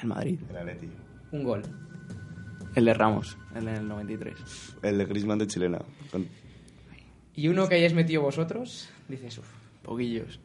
[0.00, 0.38] El Madrid.
[0.48, 0.88] El Atleti.
[1.32, 1.60] Un gol.
[2.74, 3.36] El de Ramos.
[3.54, 4.76] El del 93.
[4.82, 5.78] El de Griezmann de Chilena.
[6.10, 6.26] Con-
[7.36, 9.46] Y uno que hayáis metido vosotros, dices, uff.
[9.82, 10.40] Poquillos.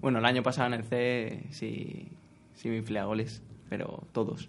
[0.00, 2.08] Bueno, el año pasado en el C sí,
[2.54, 3.42] sí me inflé a goles.
[3.68, 4.48] Pero todos.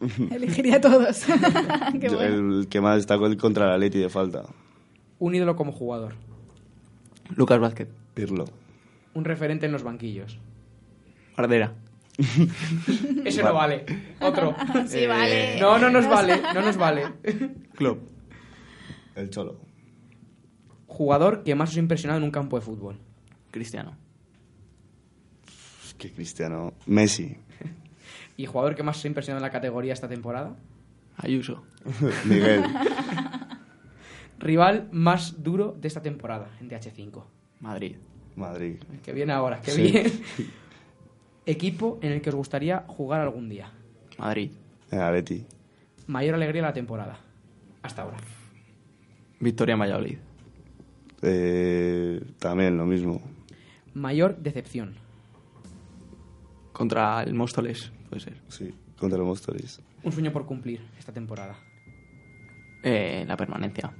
[0.30, 1.24] Elegiría todos.
[2.00, 2.58] Qué Yo- bueno.
[2.60, 4.44] El que más destacó el contra el Atleti de falta.
[5.18, 6.14] Un ídolo como jugador.
[7.34, 7.88] Lucas Vázquez.
[8.14, 8.44] Pirlo.
[9.14, 10.38] Un referente en los banquillos.
[11.36, 11.74] Bardera.
[13.24, 13.84] Ese no vale.
[14.20, 14.54] Otro.
[14.86, 15.60] Sí, vale.
[15.60, 16.40] No, no nos vale.
[16.54, 17.02] No nos vale.
[17.74, 18.00] Club.
[19.14, 19.60] El Cholo.
[20.86, 22.98] Jugador que más os ha impresionado en un campo de fútbol.
[23.50, 23.96] Cristiano.
[25.98, 26.74] Que Cristiano.
[26.86, 27.36] Messi.
[28.36, 30.56] ¿Y jugador que más os ha impresionado en la categoría esta temporada?
[31.16, 31.64] Ayuso.
[32.24, 32.62] Miguel.
[34.38, 37.24] Rival más duro de esta temporada en DH5.
[37.60, 37.96] Madrid.
[38.36, 38.76] Madrid.
[39.02, 39.82] Que viene ahora, que Sí.
[39.82, 40.12] bien.
[41.46, 43.72] Equipo en el que os gustaría jugar algún día.
[44.18, 44.50] Madrid.
[44.90, 45.46] El Atleti.
[46.06, 47.18] Mayor alegría de la temporada.
[47.82, 48.18] Hasta ahora.
[49.40, 50.18] Victoria Valladolid.
[51.22, 53.22] Eh, también lo mismo.
[53.94, 54.96] Mayor decepción.
[56.76, 58.36] Contra el Móstoles, puede ser.
[58.48, 59.80] Sí, contra los Móstoles.
[60.02, 61.56] Un sueño por cumplir esta temporada.
[62.82, 63.90] Eh, la permanencia.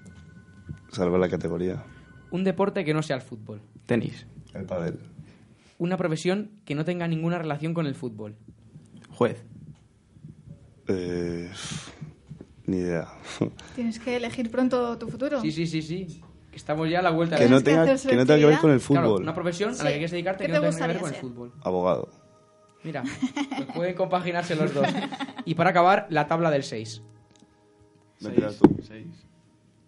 [0.93, 1.83] Salvar la categoría.
[2.31, 3.63] Un deporte que no sea el fútbol.
[3.87, 4.27] Tenis.
[4.53, 4.99] El pádel.
[5.79, 8.37] Una profesión que no tenga ninguna relación con el fútbol.
[9.11, 9.43] Juez.
[10.89, 11.51] Eh,
[12.67, 13.09] ni idea.
[13.75, 15.41] Tienes que elegir pronto tu futuro.
[15.41, 16.21] Sí, sí, sí, sí.
[16.53, 18.81] Estamos ya a la vuelta Que no tenga, que no tenga que ver con el
[18.81, 19.23] Claro, fútbol.
[19.23, 21.01] una profesión a la que quieres dedicarte ¿Qué que no te tenga que ver gustaría
[21.01, 21.23] con el ser?
[21.23, 21.53] fútbol.
[21.63, 22.26] Abogado.
[22.85, 23.03] Mira,
[23.57, 24.87] pues pueden compaginarse los dos.
[25.45, 27.03] Y para acabar, la tabla del 6.
[28.21, 28.77] Me tiras tú.
[28.87, 29.07] 6,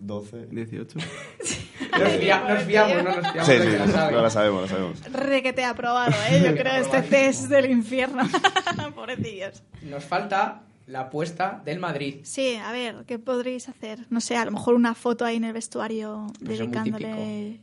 [0.00, 0.46] 12.
[0.50, 0.98] 18.
[0.98, 4.12] Nos, fia- nos fiamos, no nos fiamos Sí, de sí, que la sabe.
[4.12, 5.02] no la sabemos, la sabemos.
[5.12, 6.42] Requete aprobado, ¿eh?
[6.44, 8.22] Yo creo este test del infierno.
[8.94, 9.62] Pobrecillos.
[9.82, 12.20] Nos falta la apuesta del Madrid.
[12.24, 14.06] Sí, a ver, ¿qué podréis hacer?
[14.10, 17.60] No sé, a lo mejor una foto ahí en el vestuario No sé, muy dedicándole...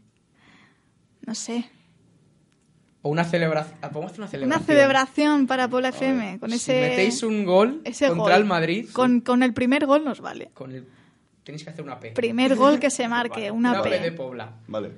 [1.25, 1.69] No sé,
[3.07, 3.77] O una celebración.
[3.93, 4.47] Podemos hacer una celebración.
[4.47, 6.81] una celebración para Pola FM con Si ese...
[6.89, 8.41] metéis un gol ese contra gol.
[8.41, 10.49] el Madrid, Con, con el primer gol nos vale.
[10.55, 10.87] con el...
[11.43, 12.11] tenéis que hacer una P.
[12.13, 14.11] Primer gol que se marque, una, Una P de P.
[14.13, 14.49] Pobla.
[14.65, 14.89] Vale.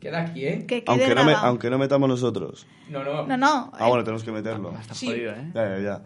[0.00, 0.64] Queda aquí, ¿eh?
[0.66, 2.66] Que quede Aunque no, me, aunque no metamos nosotros.
[2.88, 3.26] No, no.
[3.26, 3.70] No, no.
[3.74, 4.74] Ah, bueno, tenemos que meterlo.
[4.92, 5.06] Sí.
[5.08, 5.50] Jodido, ¿eh?
[5.54, 6.02] Ya, ya, ya.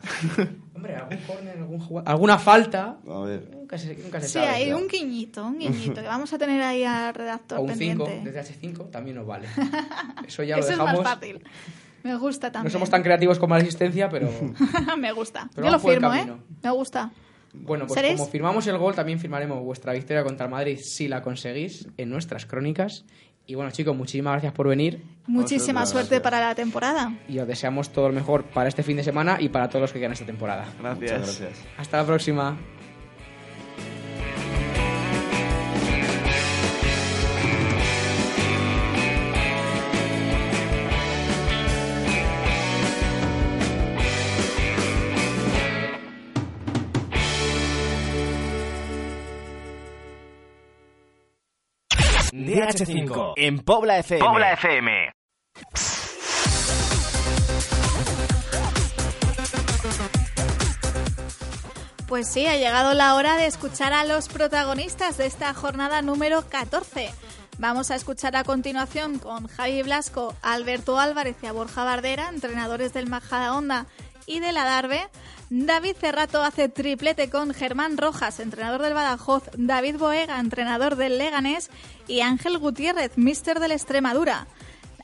[0.75, 2.99] Hombre, algún córner, algún jugada- alguna falta.
[3.09, 3.49] A ver.
[3.55, 4.49] Nunca se, nunca se Sí, sabe.
[4.49, 8.05] hay un guiñito, un guiñito, que vamos a tener ahí al redactor O un 5
[8.05, 8.33] pendiente.
[8.33, 9.47] desde H5 también nos vale.
[10.27, 11.03] Eso ya lo Eso es dejamos.
[11.05, 11.43] más fácil.
[12.03, 12.73] Me gusta no también.
[12.73, 14.29] somos tan creativos como la asistencia, pero
[14.99, 15.49] Me gusta.
[15.55, 16.19] Pero Yo lo vamos por el firmo, ¿eh?
[16.19, 16.39] camino.
[16.63, 17.13] Me gusta.
[17.55, 18.19] bueno, pues ¿Seréis?
[18.19, 22.11] como firmamos el gol, también firmaremos vuestra victoria contra el Madrid si la conseguís en
[22.11, 23.05] nuestras crónicas.
[23.47, 26.23] Y bueno, chicos, muchísimas gracias por venir Muchísima suerte gracias.
[26.23, 27.13] para la temporada.
[27.29, 29.93] y os deseamos todo lo mejor para este fin de semana y para todos los
[29.93, 30.67] que quedan esta temporada.
[30.81, 30.99] Gracias.
[31.21, 31.65] Muchas gracias.
[31.77, 32.57] Hasta la próxima.
[52.75, 54.25] DH5 en Pobla FM.
[54.25, 55.13] Pobla FM.
[62.09, 66.49] Pues sí, ha llegado la hora de escuchar a los protagonistas de esta jornada número
[66.49, 67.11] 14.
[67.59, 72.93] Vamos a escuchar a continuación con Javi Blasco, Alberto Álvarez y a Borja Bardera, entrenadores
[72.93, 73.87] del Majada Honda
[74.27, 75.09] y de la Darbe.
[75.51, 81.71] David Cerrato hace triplete con Germán Rojas, entrenador del Badajoz, David Boega, entrenador del Leganés
[82.09, 84.47] y Ángel Gutiérrez, mister del Extremadura.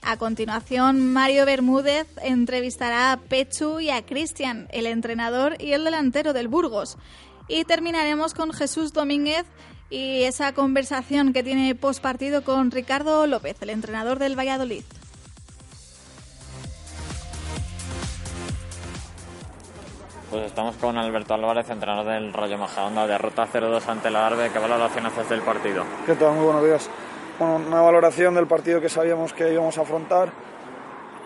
[0.02, 6.32] A continuación, Mario Bermúdez entrevistará a Pechu y a Cristian, el entrenador y el delantero
[6.32, 6.96] del Burgos.
[7.46, 9.44] Y terminaremos con Jesús Domínguez
[9.90, 14.84] y esa conversación que tiene postpartido con Ricardo López, el entrenador del Valladolid.
[20.30, 24.50] Pues estamos con Alberto Álvarez, entrenador del Rayo Majadahonda, derrota 0-2 ante la Darbe.
[24.50, 25.82] ¿Qué valoración haces del partido?
[26.06, 26.34] ¿Qué tal?
[26.34, 26.88] Muy buenos días.
[27.36, 30.30] Bueno, una valoración del partido que sabíamos que íbamos a afrontar.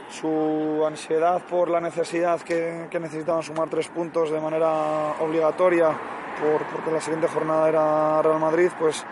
[0.09, 5.89] Su ansiedad por la necesidad que, que necesitaban sumar tres puntos de manera obligatoria,
[6.41, 9.05] por, porque la siguiente jornada era Real Madrid, pues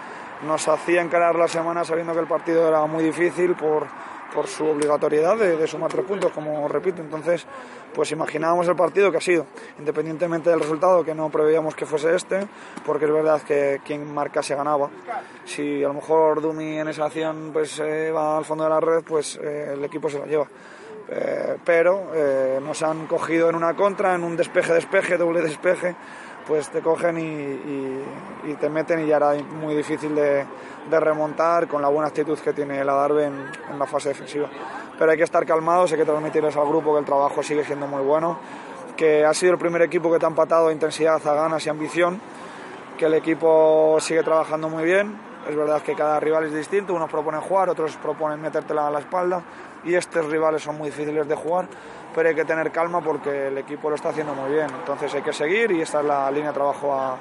[0.46, 3.88] nos hacía encarar la semana sabiendo que el partido era muy difícil por,
[4.34, 7.02] por su obligatoriedad de, de sumar tres puntos, como repito.
[7.02, 7.46] Entonces,
[7.94, 9.46] pues imaginábamos el partido que ha sido,
[9.78, 12.46] independientemente del resultado, que no preveíamos que fuese este,
[12.86, 14.90] porque es verdad que quien marca se ganaba.
[15.44, 18.80] Si a lo mejor Dumi en esa acción pues eh, va al fondo de la
[18.80, 20.46] red, pues eh, el equipo se la lleva.
[21.08, 25.94] Eh, pero eh, nos han cogido en una contra, en un despeje-despeje, doble despeje,
[26.46, 30.44] pues te cogen y, te meten y ya era muy difícil de,
[30.90, 34.48] remontar con la buena actitud que tiene la Darbe en, en la fase defensiva.
[34.98, 37.86] Pero hay que estar calmados, hay que transmitirles al grupo que el trabajo sigue siendo
[37.86, 38.38] muy bueno,
[38.96, 41.70] que ha sido el primer equipo que te ha empatado a intensidad, a ganas y
[41.70, 42.20] ambición,
[42.98, 45.18] que el equipo sigue trabajando muy bien.
[45.48, 49.00] Es verdad que cada rival es distinto, unos proponen jugar, otros proponen metértela a la
[49.00, 49.42] espalda
[49.84, 51.66] y estos rivales son muy difíciles de jugar,
[52.14, 54.66] pero hay que tener calma porque el equipo lo está haciendo muy bien.
[54.70, 57.16] Entonces hay que seguir y esta es la línea de trabajo a,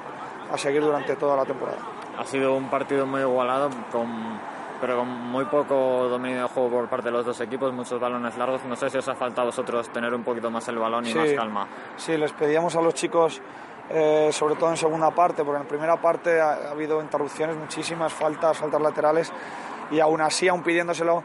[0.52, 1.78] a seguir durante toda la temporada.
[2.18, 4.38] Ha sido un partido muy igualado, con,
[4.80, 5.74] pero con muy poco
[6.08, 8.62] dominio de juego por parte de los dos equipos, muchos balones largos.
[8.64, 11.12] No sé si os ha faltado a vosotros tener un poquito más el balón y
[11.12, 11.18] Sí.
[11.18, 11.66] más calma.
[11.96, 13.40] Sí, les pedíamos a los chicos,
[13.88, 18.12] eh, sobre todo en segunda parte, porque en primera parte ha, ha habido interrupciones, muchísimas
[18.12, 19.32] faltas, faltas laterales,
[19.90, 21.24] y aún así, aún pidiéndoselo,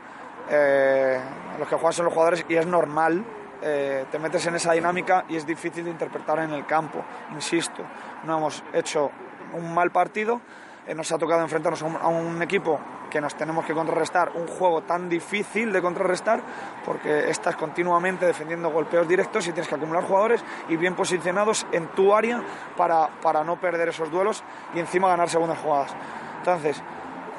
[0.49, 1.19] eh,
[1.59, 3.23] los que juegan son los jugadores, y es normal,
[3.61, 7.83] eh, te metes en esa dinámica y es difícil de interpretar en el campo, insisto.
[8.23, 9.11] No hemos hecho
[9.53, 10.41] un mal partido,
[10.85, 14.83] eh, nos ha tocado enfrentarnos a un, equipo que nos tenemos que contrarrestar, un juego
[14.83, 16.41] tan difícil de contrarrestar,
[16.85, 21.87] porque estás continuamente defendiendo golpeos directos y tienes que acumular jugadores y bien posicionados en
[21.89, 22.41] tu área
[22.75, 24.43] para, para no perder esos duelos
[24.73, 25.95] y encima ganar segundas jugadas.
[26.39, 26.81] Entonces,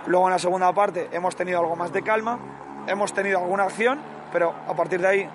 [0.07, 2.39] luego en la segunda parte hemos tenido algo más de calma,
[2.87, 4.01] hemos tenido alguna acción,
[4.33, 5.31] pero a partir de ahí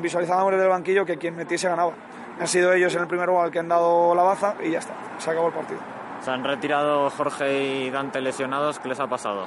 [0.00, 1.92] visualizábamos desde el banquillo que quien metiese ganaba.
[2.38, 4.94] Han sido ellos en el primer gol que han dado la baza y ya está,
[5.18, 5.80] se acabó el partido.
[6.20, 8.78] Se han retirado Jorge y Dante lesionados.
[8.78, 9.46] ¿Qué les ha pasado?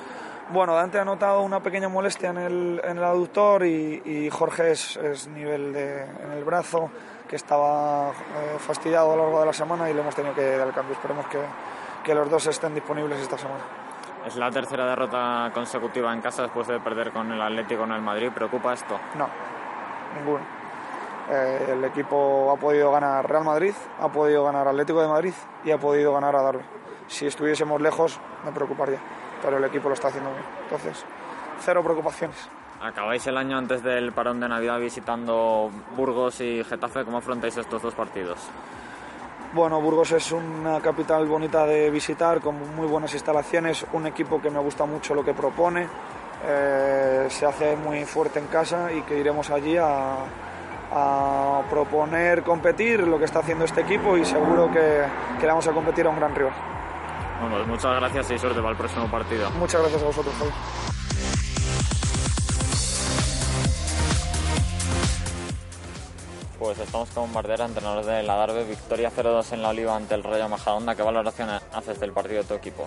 [0.52, 4.72] Bueno, Dante ha notado una pequeña molestia en el, en el aductor y, y Jorge
[4.72, 6.90] es, es, nivel de, en el brazo,
[7.28, 10.58] que estaba eh, fastidiado a lo largo de la semana y le hemos tenido que
[10.58, 10.94] dar el cambio.
[10.94, 11.40] Esperemos que,
[12.04, 13.62] que los dos estén disponibles esta semana.
[14.26, 18.02] Es la tercera derrota consecutiva en casa después de perder con el Atlético en el
[18.02, 18.32] Madrid.
[18.34, 19.00] ¿Preocupa esto?
[19.16, 19.30] No,
[20.18, 20.44] ninguno.
[21.32, 25.72] Eh, el equipo ha podido ganar Real Madrid, ha podido ganar Atlético de Madrid y
[25.72, 26.66] ha podido ganar a Darwin.
[27.08, 29.00] Si estuviésemos lejos, me preocuparía,
[29.42, 30.44] pero el equipo lo está haciendo bien.
[30.64, 31.06] Entonces,
[31.60, 32.50] cero preocupaciones.
[32.82, 37.04] Acabáis el año antes del parón de Navidad visitando Burgos y Getafe.
[37.04, 38.40] ¿Cómo afrontáis estos dos partidos?
[39.52, 44.52] Bueno, Burgos es una capital bonita de visitar, con muy buenas instalaciones, un equipo que
[44.52, 45.88] me gusta mucho lo que propone,
[46.46, 50.18] eh, se hace muy fuerte en casa y que iremos allí a,
[50.92, 55.04] a, proponer competir lo que está haciendo este equipo y seguro que,
[55.40, 56.54] que vamos a competir a un gran rival.
[57.42, 59.50] Bueno, pues muchas gracias y suerte para el próximo partido.
[59.52, 60.36] Muchas gracias a vosotros.
[66.60, 70.24] Pues estamos con Bardera, entrenador de la Darbe, victoria 0-2 en la Oliva ante el
[70.24, 70.94] Rayo Majadahonda.
[70.94, 72.86] ¿Qué valoración haces del partido de tu equipo?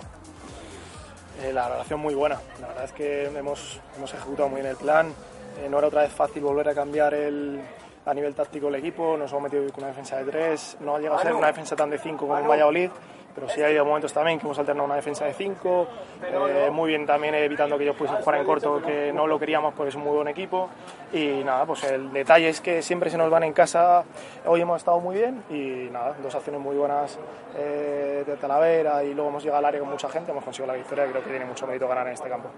[1.41, 2.39] Eh, la valoración muy buena.
[2.61, 5.13] La verdad es que hemos, hemos ejecutado muy bien el plan.
[5.59, 7.61] Eh, no era otra vez fácil volver a cambiar el,
[8.05, 9.17] a nivel táctico el equipo.
[9.17, 10.77] Nos hemos metido con una defensa de 3.
[10.81, 12.89] No ha llegado a ser una defensa tan de 5 como en Valladolid
[13.33, 15.87] pero sí ha habido momentos también que hemos alternado una defensa de 5,
[16.23, 19.73] eh, muy bien también evitando que ellos pudiesen jugar en corto, que no lo queríamos
[19.73, 20.69] porque es un muy buen equipo.
[21.11, 24.03] Y nada, pues el detalle es que siempre se nos van en casa,
[24.45, 27.19] hoy hemos estado muy bien y nada, dos acciones muy buenas
[27.55, 30.77] eh, de Talavera y luego hemos llegado al área con mucha gente, hemos conseguido la
[30.77, 32.49] victoria y creo que tiene mucho mérito ganar en este campo.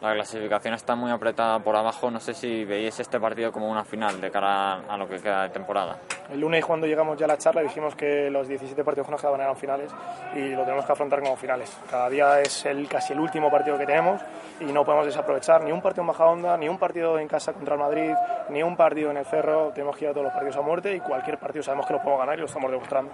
[0.00, 2.08] La clasificación está muy apretada por abajo.
[2.08, 5.42] No sé si veis este partido como una final de cara a lo que queda
[5.42, 5.98] de temporada.
[6.30, 9.20] El lunes cuando llegamos ya a la charla dijimos que los 17 partidos que nos
[9.20, 9.90] quedaban eran finales
[10.36, 11.76] y lo tenemos que afrontar como finales.
[11.90, 14.20] Cada día es el, casi el último partido que tenemos
[14.60, 17.52] y no podemos desaprovechar ni un partido en baja onda, ni un partido en casa
[17.52, 18.12] contra el Madrid,
[18.50, 19.72] ni un partido en el Cerro.
[19.74, 21.98] Tenemos que ir a todos los partidos a muerte y cualquier partido sabemos que lo
[21.98, 23.10] podemos ganar y lo estamos demostrando.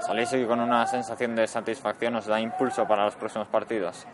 [0.00, 2.16] ¿Salís con una sensación de satisfacción?
[2.16, 4.06] ¿Os da impulso para los próximos partidos?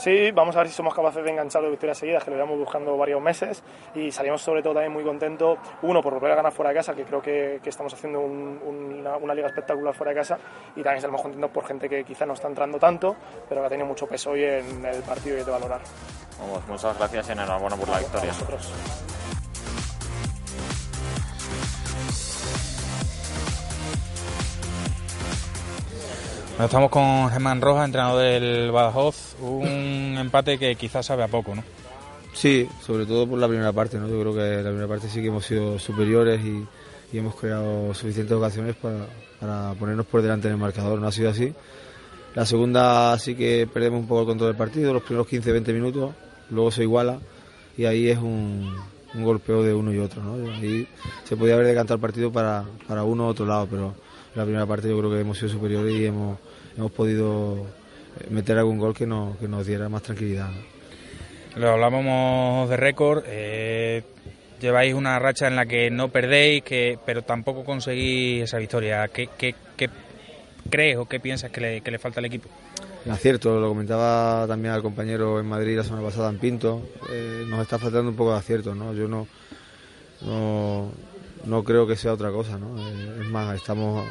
[0.00, 2.58] Sí, vamos a ver si somos capaces de enganchar dos victorias seguidas, que lo llevamos
[2.58, 3.62] buscando varios meses
[3.94, 6.94] y salimos sobre todo también muy contentos, uno por volver a ganar fuera de casa,
[6.94, 10.38] que creo que, que estamos haciendo un, una, una, liga espectacular fuera de casa
[10.74, 13.14] y también salimos contentos por gente que quizá no está entrando tanto,
[13.46, 15.82] pero que ha tenido mucho peso hoy en el partido y hay que valorar.
[16.40, 18.32] Vamos, muchas gracias y enhorabuena por la victoria.
[26.64, 31.64] Estamos con Germán Rojas, entrenador del Badajoz, un empate que quizás sabe a poco, ¿no?
[32.34, 34.06] Sí, sobre todo por la primera parte, ¿no?
[34.08, 36.66] Yo creo que la primera parte sí que hemos sido superiores y,
[37.12, 39.06] y hemos creado suficientes ocasiones para,
[39.40, 41.54] para, ponernos por delante en el marcador, no ha sido así.
[42.34, 46.14] La segunda sí que perdemos un poco el control del partido, los primeros 15-20 minutos,
[46.50, 47.20] luego se iguala
[47.76, 48.76] y ahí es un,
[49.14, 50.52] golpeo de uno y otro, ¿no?
[50.52, 50.86] Ahí
[51.24, 53.94] se podía haber decantado el partido para, para uno u otro lado, pero
[54.34, 56.38] la primera parte yo creo que hemos sido superiores y hemos,
[56.80, 57.66] hemos podido
[58.30, 60.48] meter algún gol que nos, que nos diera más tranquilidad.
[60.48, 61.60] ¿no?
[61.60, 64.02] Lo hablábamos de récord, eh,
[64.60, 69.08] lleváis una racha en la que no perdéis, que, pero tampoco conseguís esa victoria.
[69.08, 69.90] ¿Qué, qué, qué
[70.70, 72.48] crees o qué piensas que le, que le falta al equipo?
[73.04, 77.44] El acierto, lo comentaba también al compañero en Madrid la semana pasada en Pinto, eh,
[77.46, 78.94] nos está faltando un poco de acierto, ¿no?
[78.94, 79.26] Yo no,
[80.22, 80.92] no,
[81.44, 82.76] no creo que sea otra cosa, ¿no?
[83.20, 84.06] Es más, estamos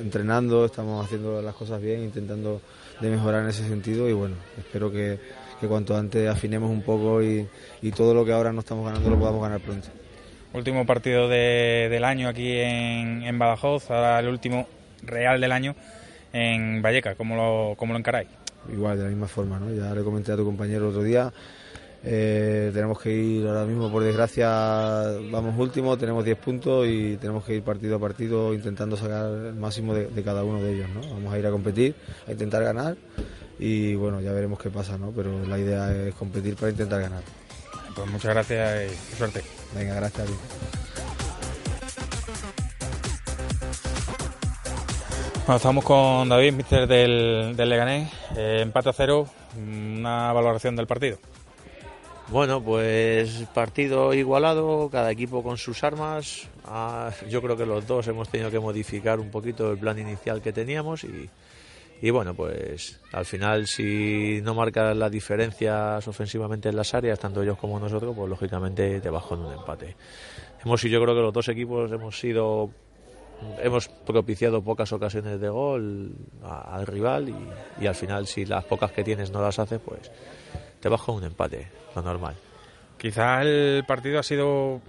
[0.00, 2.60] entrenando, estamos haciendo las cosas bien, intentando
[3.00, 5.18] de mejorar en ese sentido y bueno, espero que,
[5.60, 7.46] que cuanto antes afinemos un poco y,
[7.82, 9.88] y, todo lo que ahora no estamos ganando lo podamos ganar pronto.
[10.52, 14.66] Último partido de, del año aquí en, en, Badajoz, ahora el último
[15.02, 15.74] real del año
[16.32, 18.28] en Valleca, ¿cómo lo, cómo lo encaráis?
[18.72, 19.72] Igual, de la misma forma, ¿no?
[19.72, 21.32] Ya le comenté a tu compañero otro día,
[22.04, 24.48] eh, tenemos que ir ahora mismo, por desgracia,
[25.30, 29.54] vamos último, tenemos 10 puntos y tenemos que ir partido a partido intentando sacar el
[29.54, 30.88] máximo de, de, cada uno de ellos.
[30.90, 31.00] ¿no?
[31.14, 31.94] Vamos a ir a competir,
[32.26, 32.96] a intentar ganar
[33.58, 35.10] y bueno, ya veremos qué pasa, ¿no?
[35.10, 37.22] pero la idea es competir para intentar ganar.
[37.94, 39.42] Pues muchas gracias y suerte.
[39.74, 40.34] Venga, gracias a ti.
[45.46, 50.88] Bueno, estamos con David, mister del, del Leganés, eh, empate a cero, una valoración del
[50.88, 51.18] partido.
[52.28, 56.48] Bueno, pues partido igualado, cada equipo con sus armas.
[56.64, 60.42] Ah, yo creo que los dos hemos tenido que modificar un poquito el plan inicial
[60.42, 61.30] que teníamos y,
[62.02, 67.42] y bueno, pues al final si no marcan las diferencias ofensivamente en las áreas, tanto
[67.44, 69.94] ellos como nosotros, pues lógicamente te bajo en un empate.
[70.64, 72.70] Hemos yo creo que los dos equipos hemos sido
[73.62, 76.10] hemos propiciado pocas ocasiones de gol
[76.42, 80.10] al rival y, y al final si las pocas que tienes no las haces, pues
[80.86, 81.66] te vas con un empate,
[81.96, 82.36] lo normal.
[82.96, 84.80] Quizás el partido ha sido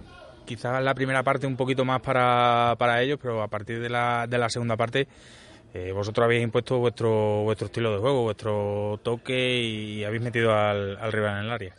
[0.46, 4.28] quizás la primera parte un poquito más para, para ellos, pero a partir de la,
[4.28, 5.08] de la segunda parte
[5.74, 10.96] eh, vosotros habéis impuesto vuestro, vuestro estilo de juego, vuestro toque y habéis metido al,
[10.98, 11.74] al rival en el área.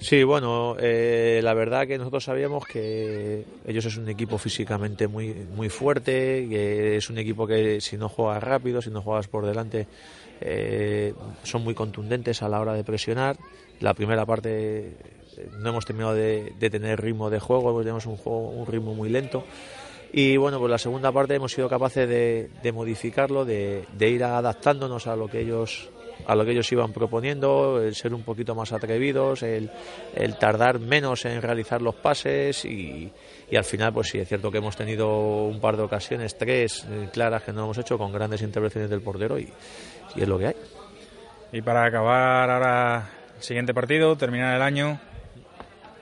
[0.00, 5.28] Sí, bueno, eh, la verdad que nosotros sabíamos que ellos es un equipo físicamente muy,
[5.54, 9.46] muy fuerte, que es un equipo que si no juegas rápido, si no juegas por
[9.46, 9.86] delante,
[10.44, 13.36] eh, son muy contundentes a la hora de presionar.
[13.80, 14.96] La primera parte
[15.58, 19.44] no hemos terminado de, tener ritmo de juego, tenemos un, juego, un ritmo muy lento.
[20.12, 25.16] Y bueno, pues la segunda parte hemos sido capaces de, modificarlo, de, ir adaptándonos a
[25.16, 25.90] lo que ellos
[26.24, 29.70] a lo que ellos iban proponiendo, el ser un poquito más atrevidos, el,
[30.14, 33.10] el tardar menos en realizar los pases y,
[33.50, 36.86] y, al final, pues sí, es cierto que hemos tenido un par de ocasiones, tres
[36.88, 39.48] eh, claras que no hemos hecho con grandes intervenciones del portero y,
[40.14, 40.56] y es lo que hay.
[41.52, 44.98] Y para acabar ahora el siguiente partido, terminar el año.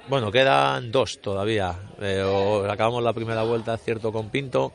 [0.09, 1.75] Bueno, quedan dos todavía.
[2.01, 2.23] Eh,
[2.69, 4.73] acabamos la primera vuelta, cierto, con Pinto,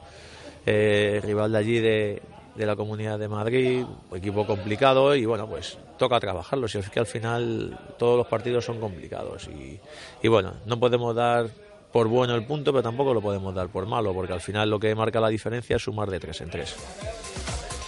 [0.65, 2.21] eh, rival de allí de,
[2.55, 6.67] de la Comunidad de Madrid, equipo complicado y bueno, pues toca trabajarlo.
[6.67, 9.79] Si es que al final todos los partidos son complicados y,
[10.21, 11.47] y, bueno, no podemos dar
[11.91, 14.79] por bueno el punto, pero tampoco lo podemos dar por malo, porque al final lo
[14.79, 16.75] que marca la diferencia es sumar de tres en tres.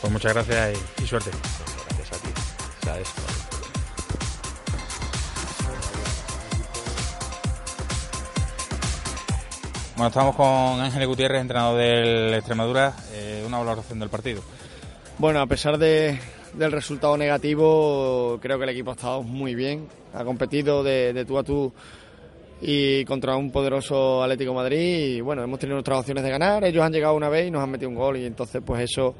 [0.02, 1.32] Pues muchas gracias y, y suerte.
[1.90, 2.30] Gracias a ti.
[2.84, 3.14] ¿Sabes?
[9.96, 12.94] Bueno, estamos con Ángel Gutiérrez, entrenador del Extremadura.
[13.14, 14.44] Eh, una valoración del partido.
[15.18, 16.20] Bueno, a pesar de,
[16.54, 19.88] del resultado negativo, creo que el equipo ha estado muy bien.
[20.14, 21.74] Ha competido de, de tú a tú
[22.62, 25.16] y contra un poderoso Atlético Madrid.
[25.16, 26.64] Y bueno, hemos tenido nuestras opciones de ganar.
[26.64, 28.18] Ellos han llegado una vez y nos han metido un gol.
[28.18, 29.16] Y entonces, pues eso,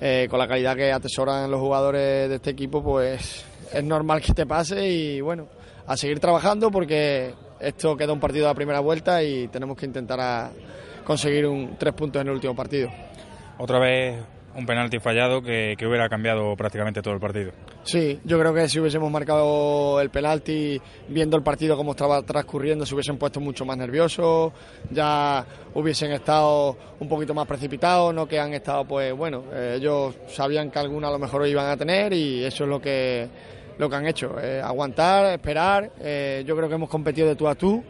[0.00, 4.32] eh, con la calidad que atesoran los jugadores de este equipo, pues es normal que
[4.32, 4.88] te pase.
[4.88, 5.48] Y bueno,
[5.86, 9.86] a seguir trabajando porque esto queda un partido de la primera vuelta y tenemos que
[9.86, 10.50] intentar
[11.04, 12.90] conseguir un, tres puntos en el último partido.
[13.58, 17.52] Otra vez un penalti fallado que, hubiera cambiado prácticamente todo el partido.
[17.84, 22.86] Sí, yo creo que si hubiésemos marcado el penalti, viendo el partido como estaba transcurriendo,
[22.86, 24.52] se hubiesen puesto mucho más nerviosos,
[24.90, 25.44] ya
[25.74, 30.70] hubiesen estado un poquito más precipitados, no que han estado, pues bueno, eh, ellos sabían
[30.70, 33.28] que alguna a lo mejor iban a tener y eso es lo que
[33.78, 35.92] lo que han hecho, eh, aguantar, esperar.
[36.00, 37.84] Eh, yo creo que hemos competido de tú a tú,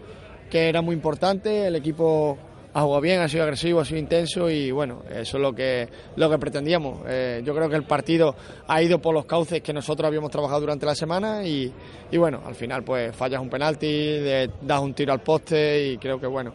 [0.51, 1.67] que era muy importante.
[1.67, 2.37] El equipo
[2.77, 5.89] ha jugado bien, ha sido agresivo, ha sido intenso y bueno, eso es lo que,
[6.16, 7.01] lo que pretendíamos.
[7.09, 8.37] Eh, yo creo que el partido
[8.68, 11.72] ha ido por los cauces que nosotros habíamos trabajado durante la semana y,
[12.11, 14.18] y bueno, al final pues fallas un penalti,
[14.61, 16.53] das un tiro al poste y creo que bueno,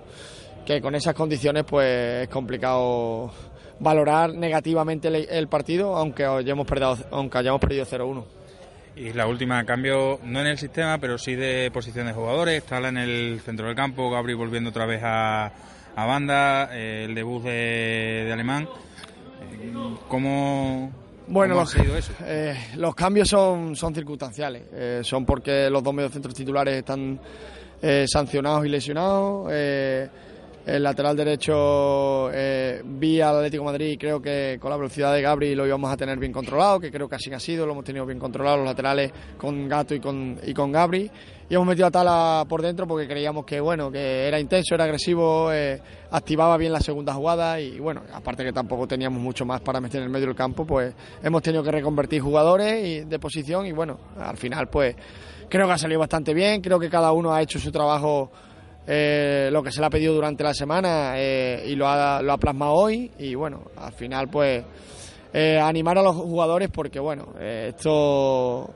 [0.64, 3.32] que con esas condiciones pues es complicado
[3.80, 8.24] valorar negativamente el, el partido aunque hayamos perdido, aunque hayamos perdido 0-1.
[8.96, 12.62] Y la última cambio, no en el sistema, pero sí de posición de jugadores.
[12.62, 15.52] Está en el centro del campo, Gabri volviendo otra vez a,
[15.96, 18.68] a banda, eh, el debut de, de Alemán.
[20.08, 20.92] ¿Cómo,
[21.28, 22.14] bueno, ¿Cómo los, eso?
[22.26, 24.64] Eh, los cambios son, son circunstanciales.
[24.74, 27.20] Eh, son porque los dos mediocentros titulares están
[27.82, 29.50] eh, sancionados y lesionados.
[29.52, 30.10] Eh,
[30.66, 35.14] el lateral derecho eh, vi al Atlético de Madrid y creo que con la velocidad
[35.14, 37.72] de Gabri lo íbamos a tener bien controlado, que creo que así ha sido, lo
[37.72, 41.10] hemos tenido bien controlado los laterales con Gato y con, y con Gabri.
[41.52, 44.86] Y hemos metido a Tala por dentro porque creíamos que bueno, que era intenso, era
[44.86, 49.60] agresivo, eh, activaba bien la segunda jugada y bueno, aparte que tampoco teníamos mucho más
[49.60, 53.20] para meter en el medio del campo, pues hemos tenido que reconvertir jugadores y, de
[53.20, 54.96] posición y bueno, al final pues
[55.50, 58.32] creo que ha salido bastante bien, creo que cada uno ha hecho su trabajo
[58.88, 62.32] eh, lo que se le ha pedido durante la semana eh, y lo ha, lo
[62.32, 64.64] ha, plasmado hoy y bueno, al final pues
[65.34, 68.74] eh, animar a los jugadores porque bueno, esto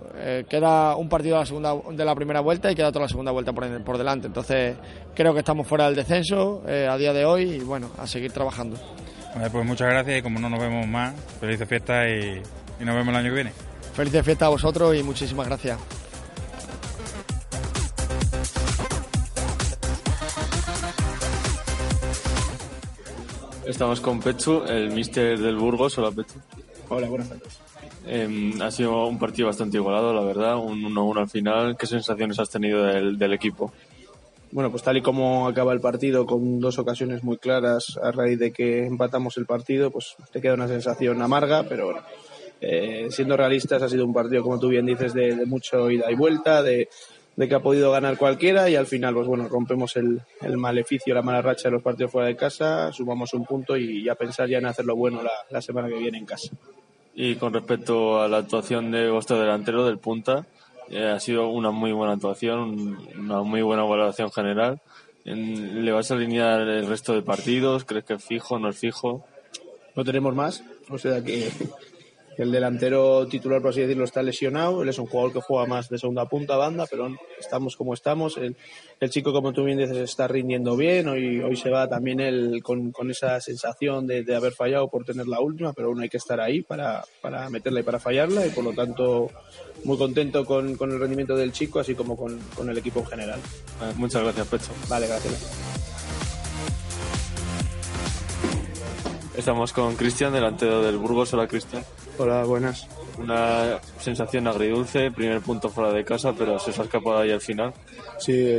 [0.49, 3.31] queda un partido de la, segunda, de la primera vuelta y queda toda la segunda
[3.31, 4.75] vuelta por, por delante, entonces
[5.13, 8.77] creo que estamos fuera del descenso a día de hoy y bueno, a seguir trabajando.
[9.35, 12.95] Vale, pues muchas gracias y como no nos vemos más, felices fiestas y, y nos
[12.95, 13.51] vemos el año que viene.
[13.93, 16.04] Felices fiestas a vosotros y muchísimas gracias.
[23.65, 25.97] Estamos con Pechu, el mister del Burgos.
[25.97, 26.39] Hola, Pechu.
[26.89, 27.59] Hola, buenas tardes.
[28.05, 31.75] Eh, ha sido un partido bastante igualado, la verdad, un 1-1 al final.
[31.75, 33.73] ¿Qué sensaciones has tenido del, del, equipo?
[34.51, 38.37] Bueno, pues tal y como acaba el partido, con dos ocasiones muy claras a raíz
[38.37, 42.01] de que empatamos el partido, pues te queda una sensación amarga, pero bueno,
[42.61, 46.11] eh, siendo realistas, ha sido un partido, como tú bien dices, de, de mucho ida
[46.11, 46.87] y vuelta, de,
[47.35, 51.13] de que ha podido ganar cualquiera y al final, pues bueno, rompemos el, el, maleficio,
[51.13, 54.47] la mala racha de los partidos fuera de casa, sumamos un punto y ya pensar
[54.47, 56.49] ya en hacerlo bueno la, la semana que viene en casa.
[57.13, 60.45] Y con respecto a la actuación de vuestro delantero, del punta,
[60.89, 64.79] eh, ha sido una muy buena actuación, una muy buena valoración general.
[65.25, 67.83] En- ¿Le vas a alinear el resto de partidos?
[67.85, 69.25] ¿Crees que es fijo, no es fijo?
[69.95, 71.49] No tenemos más, o sea que
[72.37, 74.81] el delantero titular, por así decirlo, está lesionado.
[74.81, 77.09] Él es un jugador que juega más de segunda punta, banda, pero
[77.39, 78.37] estamos como estamos.
[78.37, 78.55] El,
[78.99, 81.07] el chico, como tú bien dices, está rindiendo bien.
[81.07, 85.05] Hoy, hoy se va también él con, con esa sensación de, de haber fallado por
[85.05, 88.45] tener la última, pero aún hay que estar ahí para, para meterla y para fallarla.
[88.45, 89.31] Y por lo tanto,
[89.83, 93.05] muy contento con, con el rendimiento del chico, así como con, con el equipo en
[93.05, 93.39] general.
[93.95, 94.71] Muchas gracias, Pecho.
[94.89, 95.94] Vale, gracias.
[99.37, 101.33] Estamos con Cristian, delantero del Burgos.
[101.33, 101.83] Hola, Cristian.
[102.17, 102.87] Hola, buenas.
[103.19, 107.41] Una sensación agridulce, primer punto fuera de casa, pero se os ha escapado ahí al
[107.41, 107.73] final.
[108.17, 108.57] Sí,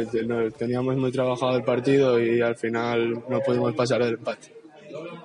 [0.59, 4.55] teníamos muy trabajado el partido y al final no pudimos pasar el empate.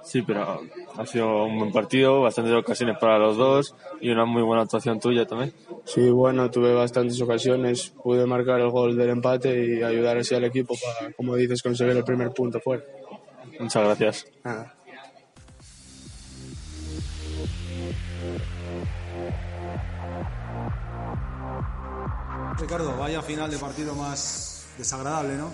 [0.04, 0.62] Sí, pero
[0.98, 5.00] ha sido un buen partido, bastantes ocasiones para los dos y una muy buena actuación
[5.00, 5.54] tuya también.
[5.86, 10.44] Sí, bueno, tuve bastantes ocasiones, pude marcar el gol del empate y ayudar así al
[10.44, 12.84] equipo para, como dices, conseguir el primer punto fuera.
[13.60, 14.26] Muchas gracias.
[14.44, 14.76] Nada.
[22.62, 25.50] Ricardo, vaya final de partido más desagradable, ¿no?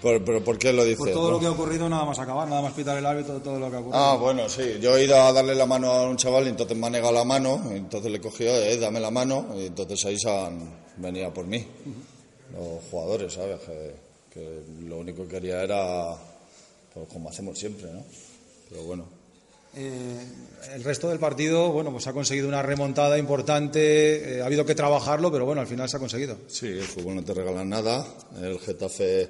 [0.00, 0.98] ¿Por, pero ¿por qué lo dices?
[0.98, 1.30] Por todo no?
[1.32, 3.76] lo que ha ocurrido, nada más acabar, nada más pitar el árbitro, todo lo que
[3.76, 3.98] ha ocurrido.
[4.00, 4.78] Ah, bueno, sí.
[4.80, 7.12] Yo he ido a darle la mano a un chaval y entonces me ha negado
[7.12, 7.60] la mano.
[7.70, 9.48] y entonces le he cogido, eh, dame la mano.
[9.56, 11.66] Y entonces ahí se han venido por mí.
[12.52, 13.60] Los jugadores, ¿sabes?
[13.60, 13.94] Que,
[14.32, 16.14] que lo único que quería era,
[16.94, 18.02] pues como hacemos siempre, ¿no?
[18.70, 19.19] Pero bueno.
[19.74, 20.26] Eh,
[20.74, 24.74] el resto del partido, bueno, pues ha conseguido una remontada importante, eh, ha habido que
[24.74, 26.38] trabajarlo, pero bueno, al final se ha conseguido.
[26.48, 28.06] Sí, el fútbol no te regala nada.
[28.42, 29.28] El Getafe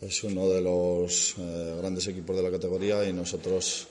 [0.00, 3.86] es uno de los eh, grandes equipos de la categoría y nosotros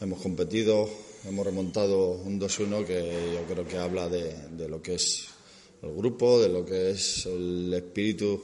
[0.00, 0.88] hemos competido,
[1.28, 5.26] hemos remontado un 2-1 que yo creo que habla de, de lo que es
[5.82, 8.40] el grupo, de lo que es el espíritu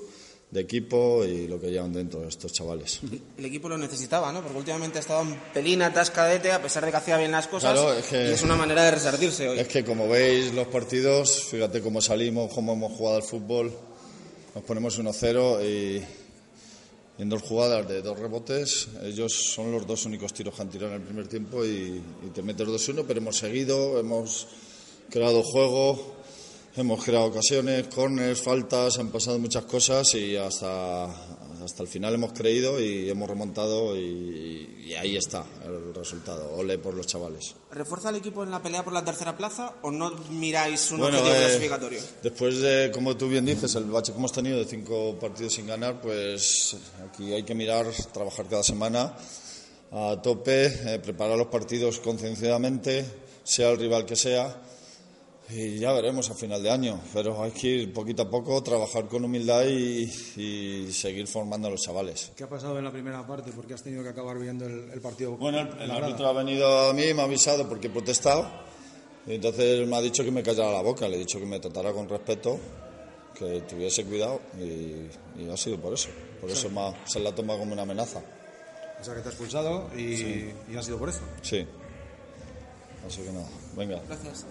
[0.50, 3.00] de equipo y lo que llevan dentro estos chavales.
[3.36, 4.42] El equipo lo necesitaba, ¿no?
[4.42, 7.72] Porque últimamente ha estado en pelín atascadete a pesar de que hacía bien las cosas.
[7.72, 9.58] Claro, es que- Y es una manera de resartirse hoy.
[9.58, 13.72] Es que como veis los partidos, fíjate cómo salimos, cómo hemos jugado al fútbol,
[14.54, 15.96] nos ponemos 1-0 y,
[17.18, 20.70] y en dos jugadas de dos rebotes, ellos son los dos únicos tiros que han
[20.70, 24.46] tirado en el primer tiempo y, y te metes 2-1, pero hemos seguido, hemos
[25.10, 26.15] creado juego,
[26.76, 32.32] hemos creado ocasiones, corners, faltas, han pasado muchas cosas y hasta, hasta el final hemos
[32.32, 36.54] creído y hemos remontado y, y ahí está el resultado.
[36.54, 37.54] Ole por los chavales.
[37.70, 41.18] ¿Refuerza el equipo en la pelea por la tercera plaza o no miráis un Bueno,
[41.18, 42.00] objetivo eh, clasificatorio?
[42.22, 45.66] Después de, como tú bien dices, el bache que hemos tenido de cinco partidos sin
[45.66, 46.76] ganar, pues
[47.10, 49.16] aquí hay que mirar, trabajar cada semana
[49.92, 53.04] a tope, eh, preparar los partidos concienciadamente,
[53.44, 54.62] sea el rival que sea,
[55.50, 57.00] y ya veremos a final de año.
[57.12, 60.02] Pero hay que ir poquito a poco, trabajar con humildad y,
[60.36, 62.32] y seguir formando a los chavales.
[62.36, 63.52] ¿Qué ha pasado en la primera parte?
[63.52, 65.36] Porque has tenido que acabar viendo el, el partido.
[65.36, 68.48] Bueno, el, el árbitro ha venido a mí, me ha avisado porque he protestado.
[69.26, 71.58] Y entonces me ha dicho que me callara la boca, le he dicho que me
[71.58, 72.58] tratara con respeto,
[73.36, 75.08] que tuviese cuidado y,
[75.42, 76.08] y ha sido por eso.
[76.40, 78.22] Por eso me ha- se la ha tomado como una amenaza.
[79.00, 80.50] O sea, que te ha expulsado y, Sí.
[80.72, 81.20] y ha sido por eso.
[81.42, 81.66] Sí.
[83.06, 84.00] Así que nada, venga.
[84.06, 84.46] Gracias.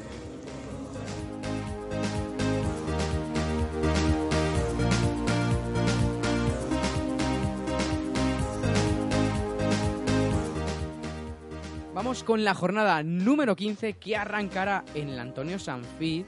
[11.93, 16.25] Vamos con la jornada número 15 que arrancará en el Antonio Sanfid.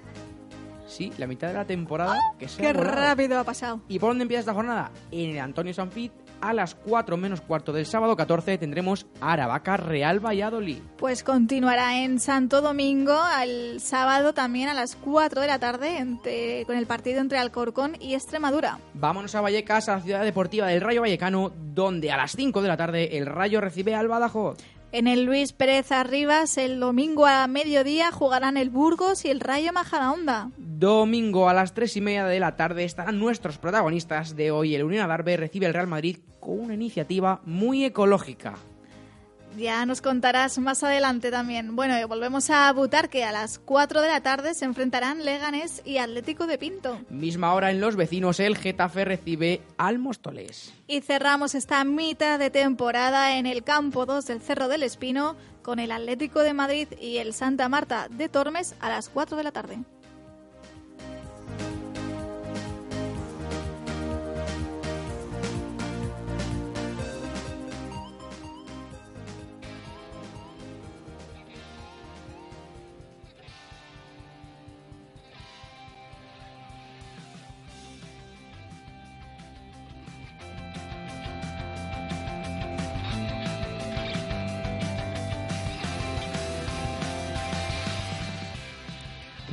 [0.87, 3.81] Sí, la mitad de la temporada que se Qué ha rápido ha pasado.
[3.89, 4.91] ¿Y por dónde empieza esta jornada?
[5.11, 6.11] En el Antonio Sanfid
[6.41, 10.79] a las 4 menos cuarto del sábado 14 tendremos Aravaca Real Valladolid.
[10.97, 16.65] Pues continuará en Santo Domingo al sábado también a las 4 de la tarde entre-
[16.65, 18.79] con el partido entre Alcorcón y Extremadura.
[18.93, 22.67] Vámonos a Vallecas, a la ciudad deportiva del Rayo Vallecano, donde a las 5 de
[22.67, 24.57] la tarde el Rayo recibe al Badajoz.
[24.93, 29.73] En el Luis Pérez Arribas el domingo a mediodía jugarán el Burgos y el Rayo
[29.73, 30.51] Majadahonda.
[30.57, 34.75] Domingo a las 3 y media de la tarde estarán nuestros protagonistas de hoy.
[34.75, 38.55] El Unión Adarve recibe el Real Madrid con una iniciativa muy ecológica.
[39.57, 41.75] Ya nos contarás más adelante también.
[41.75, 43.23] Bueno, y volvemos a Butarque.
[43.23, 46.99] A las 4 de la tarde se enfrentarán Leganés y Atlético de Pinto.
[47.09, 50.73] Misma hora en los vecinos, el Getafe recibe al Móstoles.
[50.85, 55.79] Y cerramos esta mitad de temporada en el campo 2 del Cerro del Espino con
[55.79, 59.51] el Atlético de Madrid y el Santa Marta de Tormes a las 4 de la
[59.51, 59.79] tarde.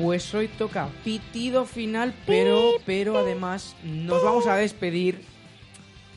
[0.04, 5.22] Pues hoy toca pitido final, pero, pero además nos vamos a despedir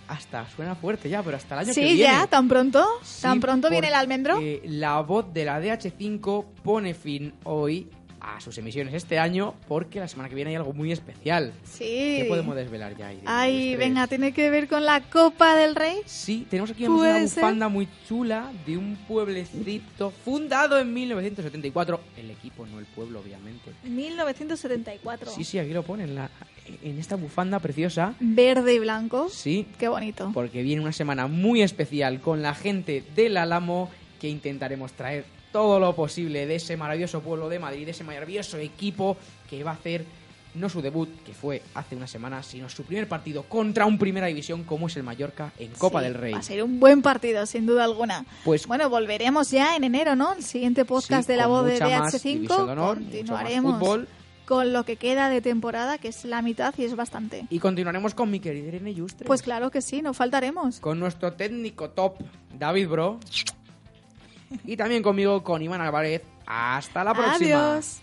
[0.10, 2.00] hasta, suena fuerte ya, pero hasta el año que Sí, viene.
[2.04, 2.86] ya, tan pronto.
[3.22, 4.40] tan Sí, pronto viene el almendro.
[4.66, 7.88] La voz de la DH5 pone fin hoy
[8.36, 11.54] a sus emisiones este año porque la semana que viene hay algo muy especial.
[11.64, 12.18] Sí.
[12.20, 13.12] ¿Qué podemos desvelar ya?
[13.12, 13.28] Irene?
[13.28, 15.98] Ay, venga, tiene que ver con la Copa del Rey.
[16.06, 22.00] Sí, tenemos aquí una bufanda muy chula de un pueblecito fundado en 1974.
[22.18, 23.72] El equipo, no el pueblo, obviamente.
[23.84, 25.32] 1974.
[25.32, 26.30] Sí, sí, aquí lo ponen, la,
[26.84, 28.14] en esta bufanda preciosa.
[28.20, 29.30] Verde y blanco.
[29.30, 29.68] Sí.
[29.80, 30.32] Qué bonito.
[30.34, 35.80] Porque viene una semana muy especial con la gente del Álamo que intentaremos traer todo
[35.80, 39.18] lo posible de ese maravilloso pueblo de Madrid, de ese maravilloso equipo
[39.50, 40.06] que va a hacer
[40.54, 44.28] no su debut, que fue hace una semana, sino su primer partido contra un Primera
[44.28, 46.34] División como es el Mallorca en Copa Sí, del Rey.
[46.34, 48.24] Va a ser un buen partido, sin duda alguna.
[48.46, 50.34] Pues bueno, volveremos ya en enero, ¿no?
[50.34, 52.22] El siguiente podcast Sí, de la voz de mucha más DH5.
[52.24, 54.00] división de honor, Continuaremos
[54.46, 57.48] con lo que queda de temporada, que es la mitad y es bastante.
[57.50, 59.26] Y continuaremos con mi querida Irene Yustre.
[59.26, 60.80] Pues claro que sí, no faltaremos.
[60.80, 62.18] con nuestro técnico top,
[62.58, 63.20] David Bro.
[64.66, 66.22] Y también conmigo, con Iván Álvarez.
[66.46, 67.74] Hasta la próxima.
[67.74, 68.02] Adiós.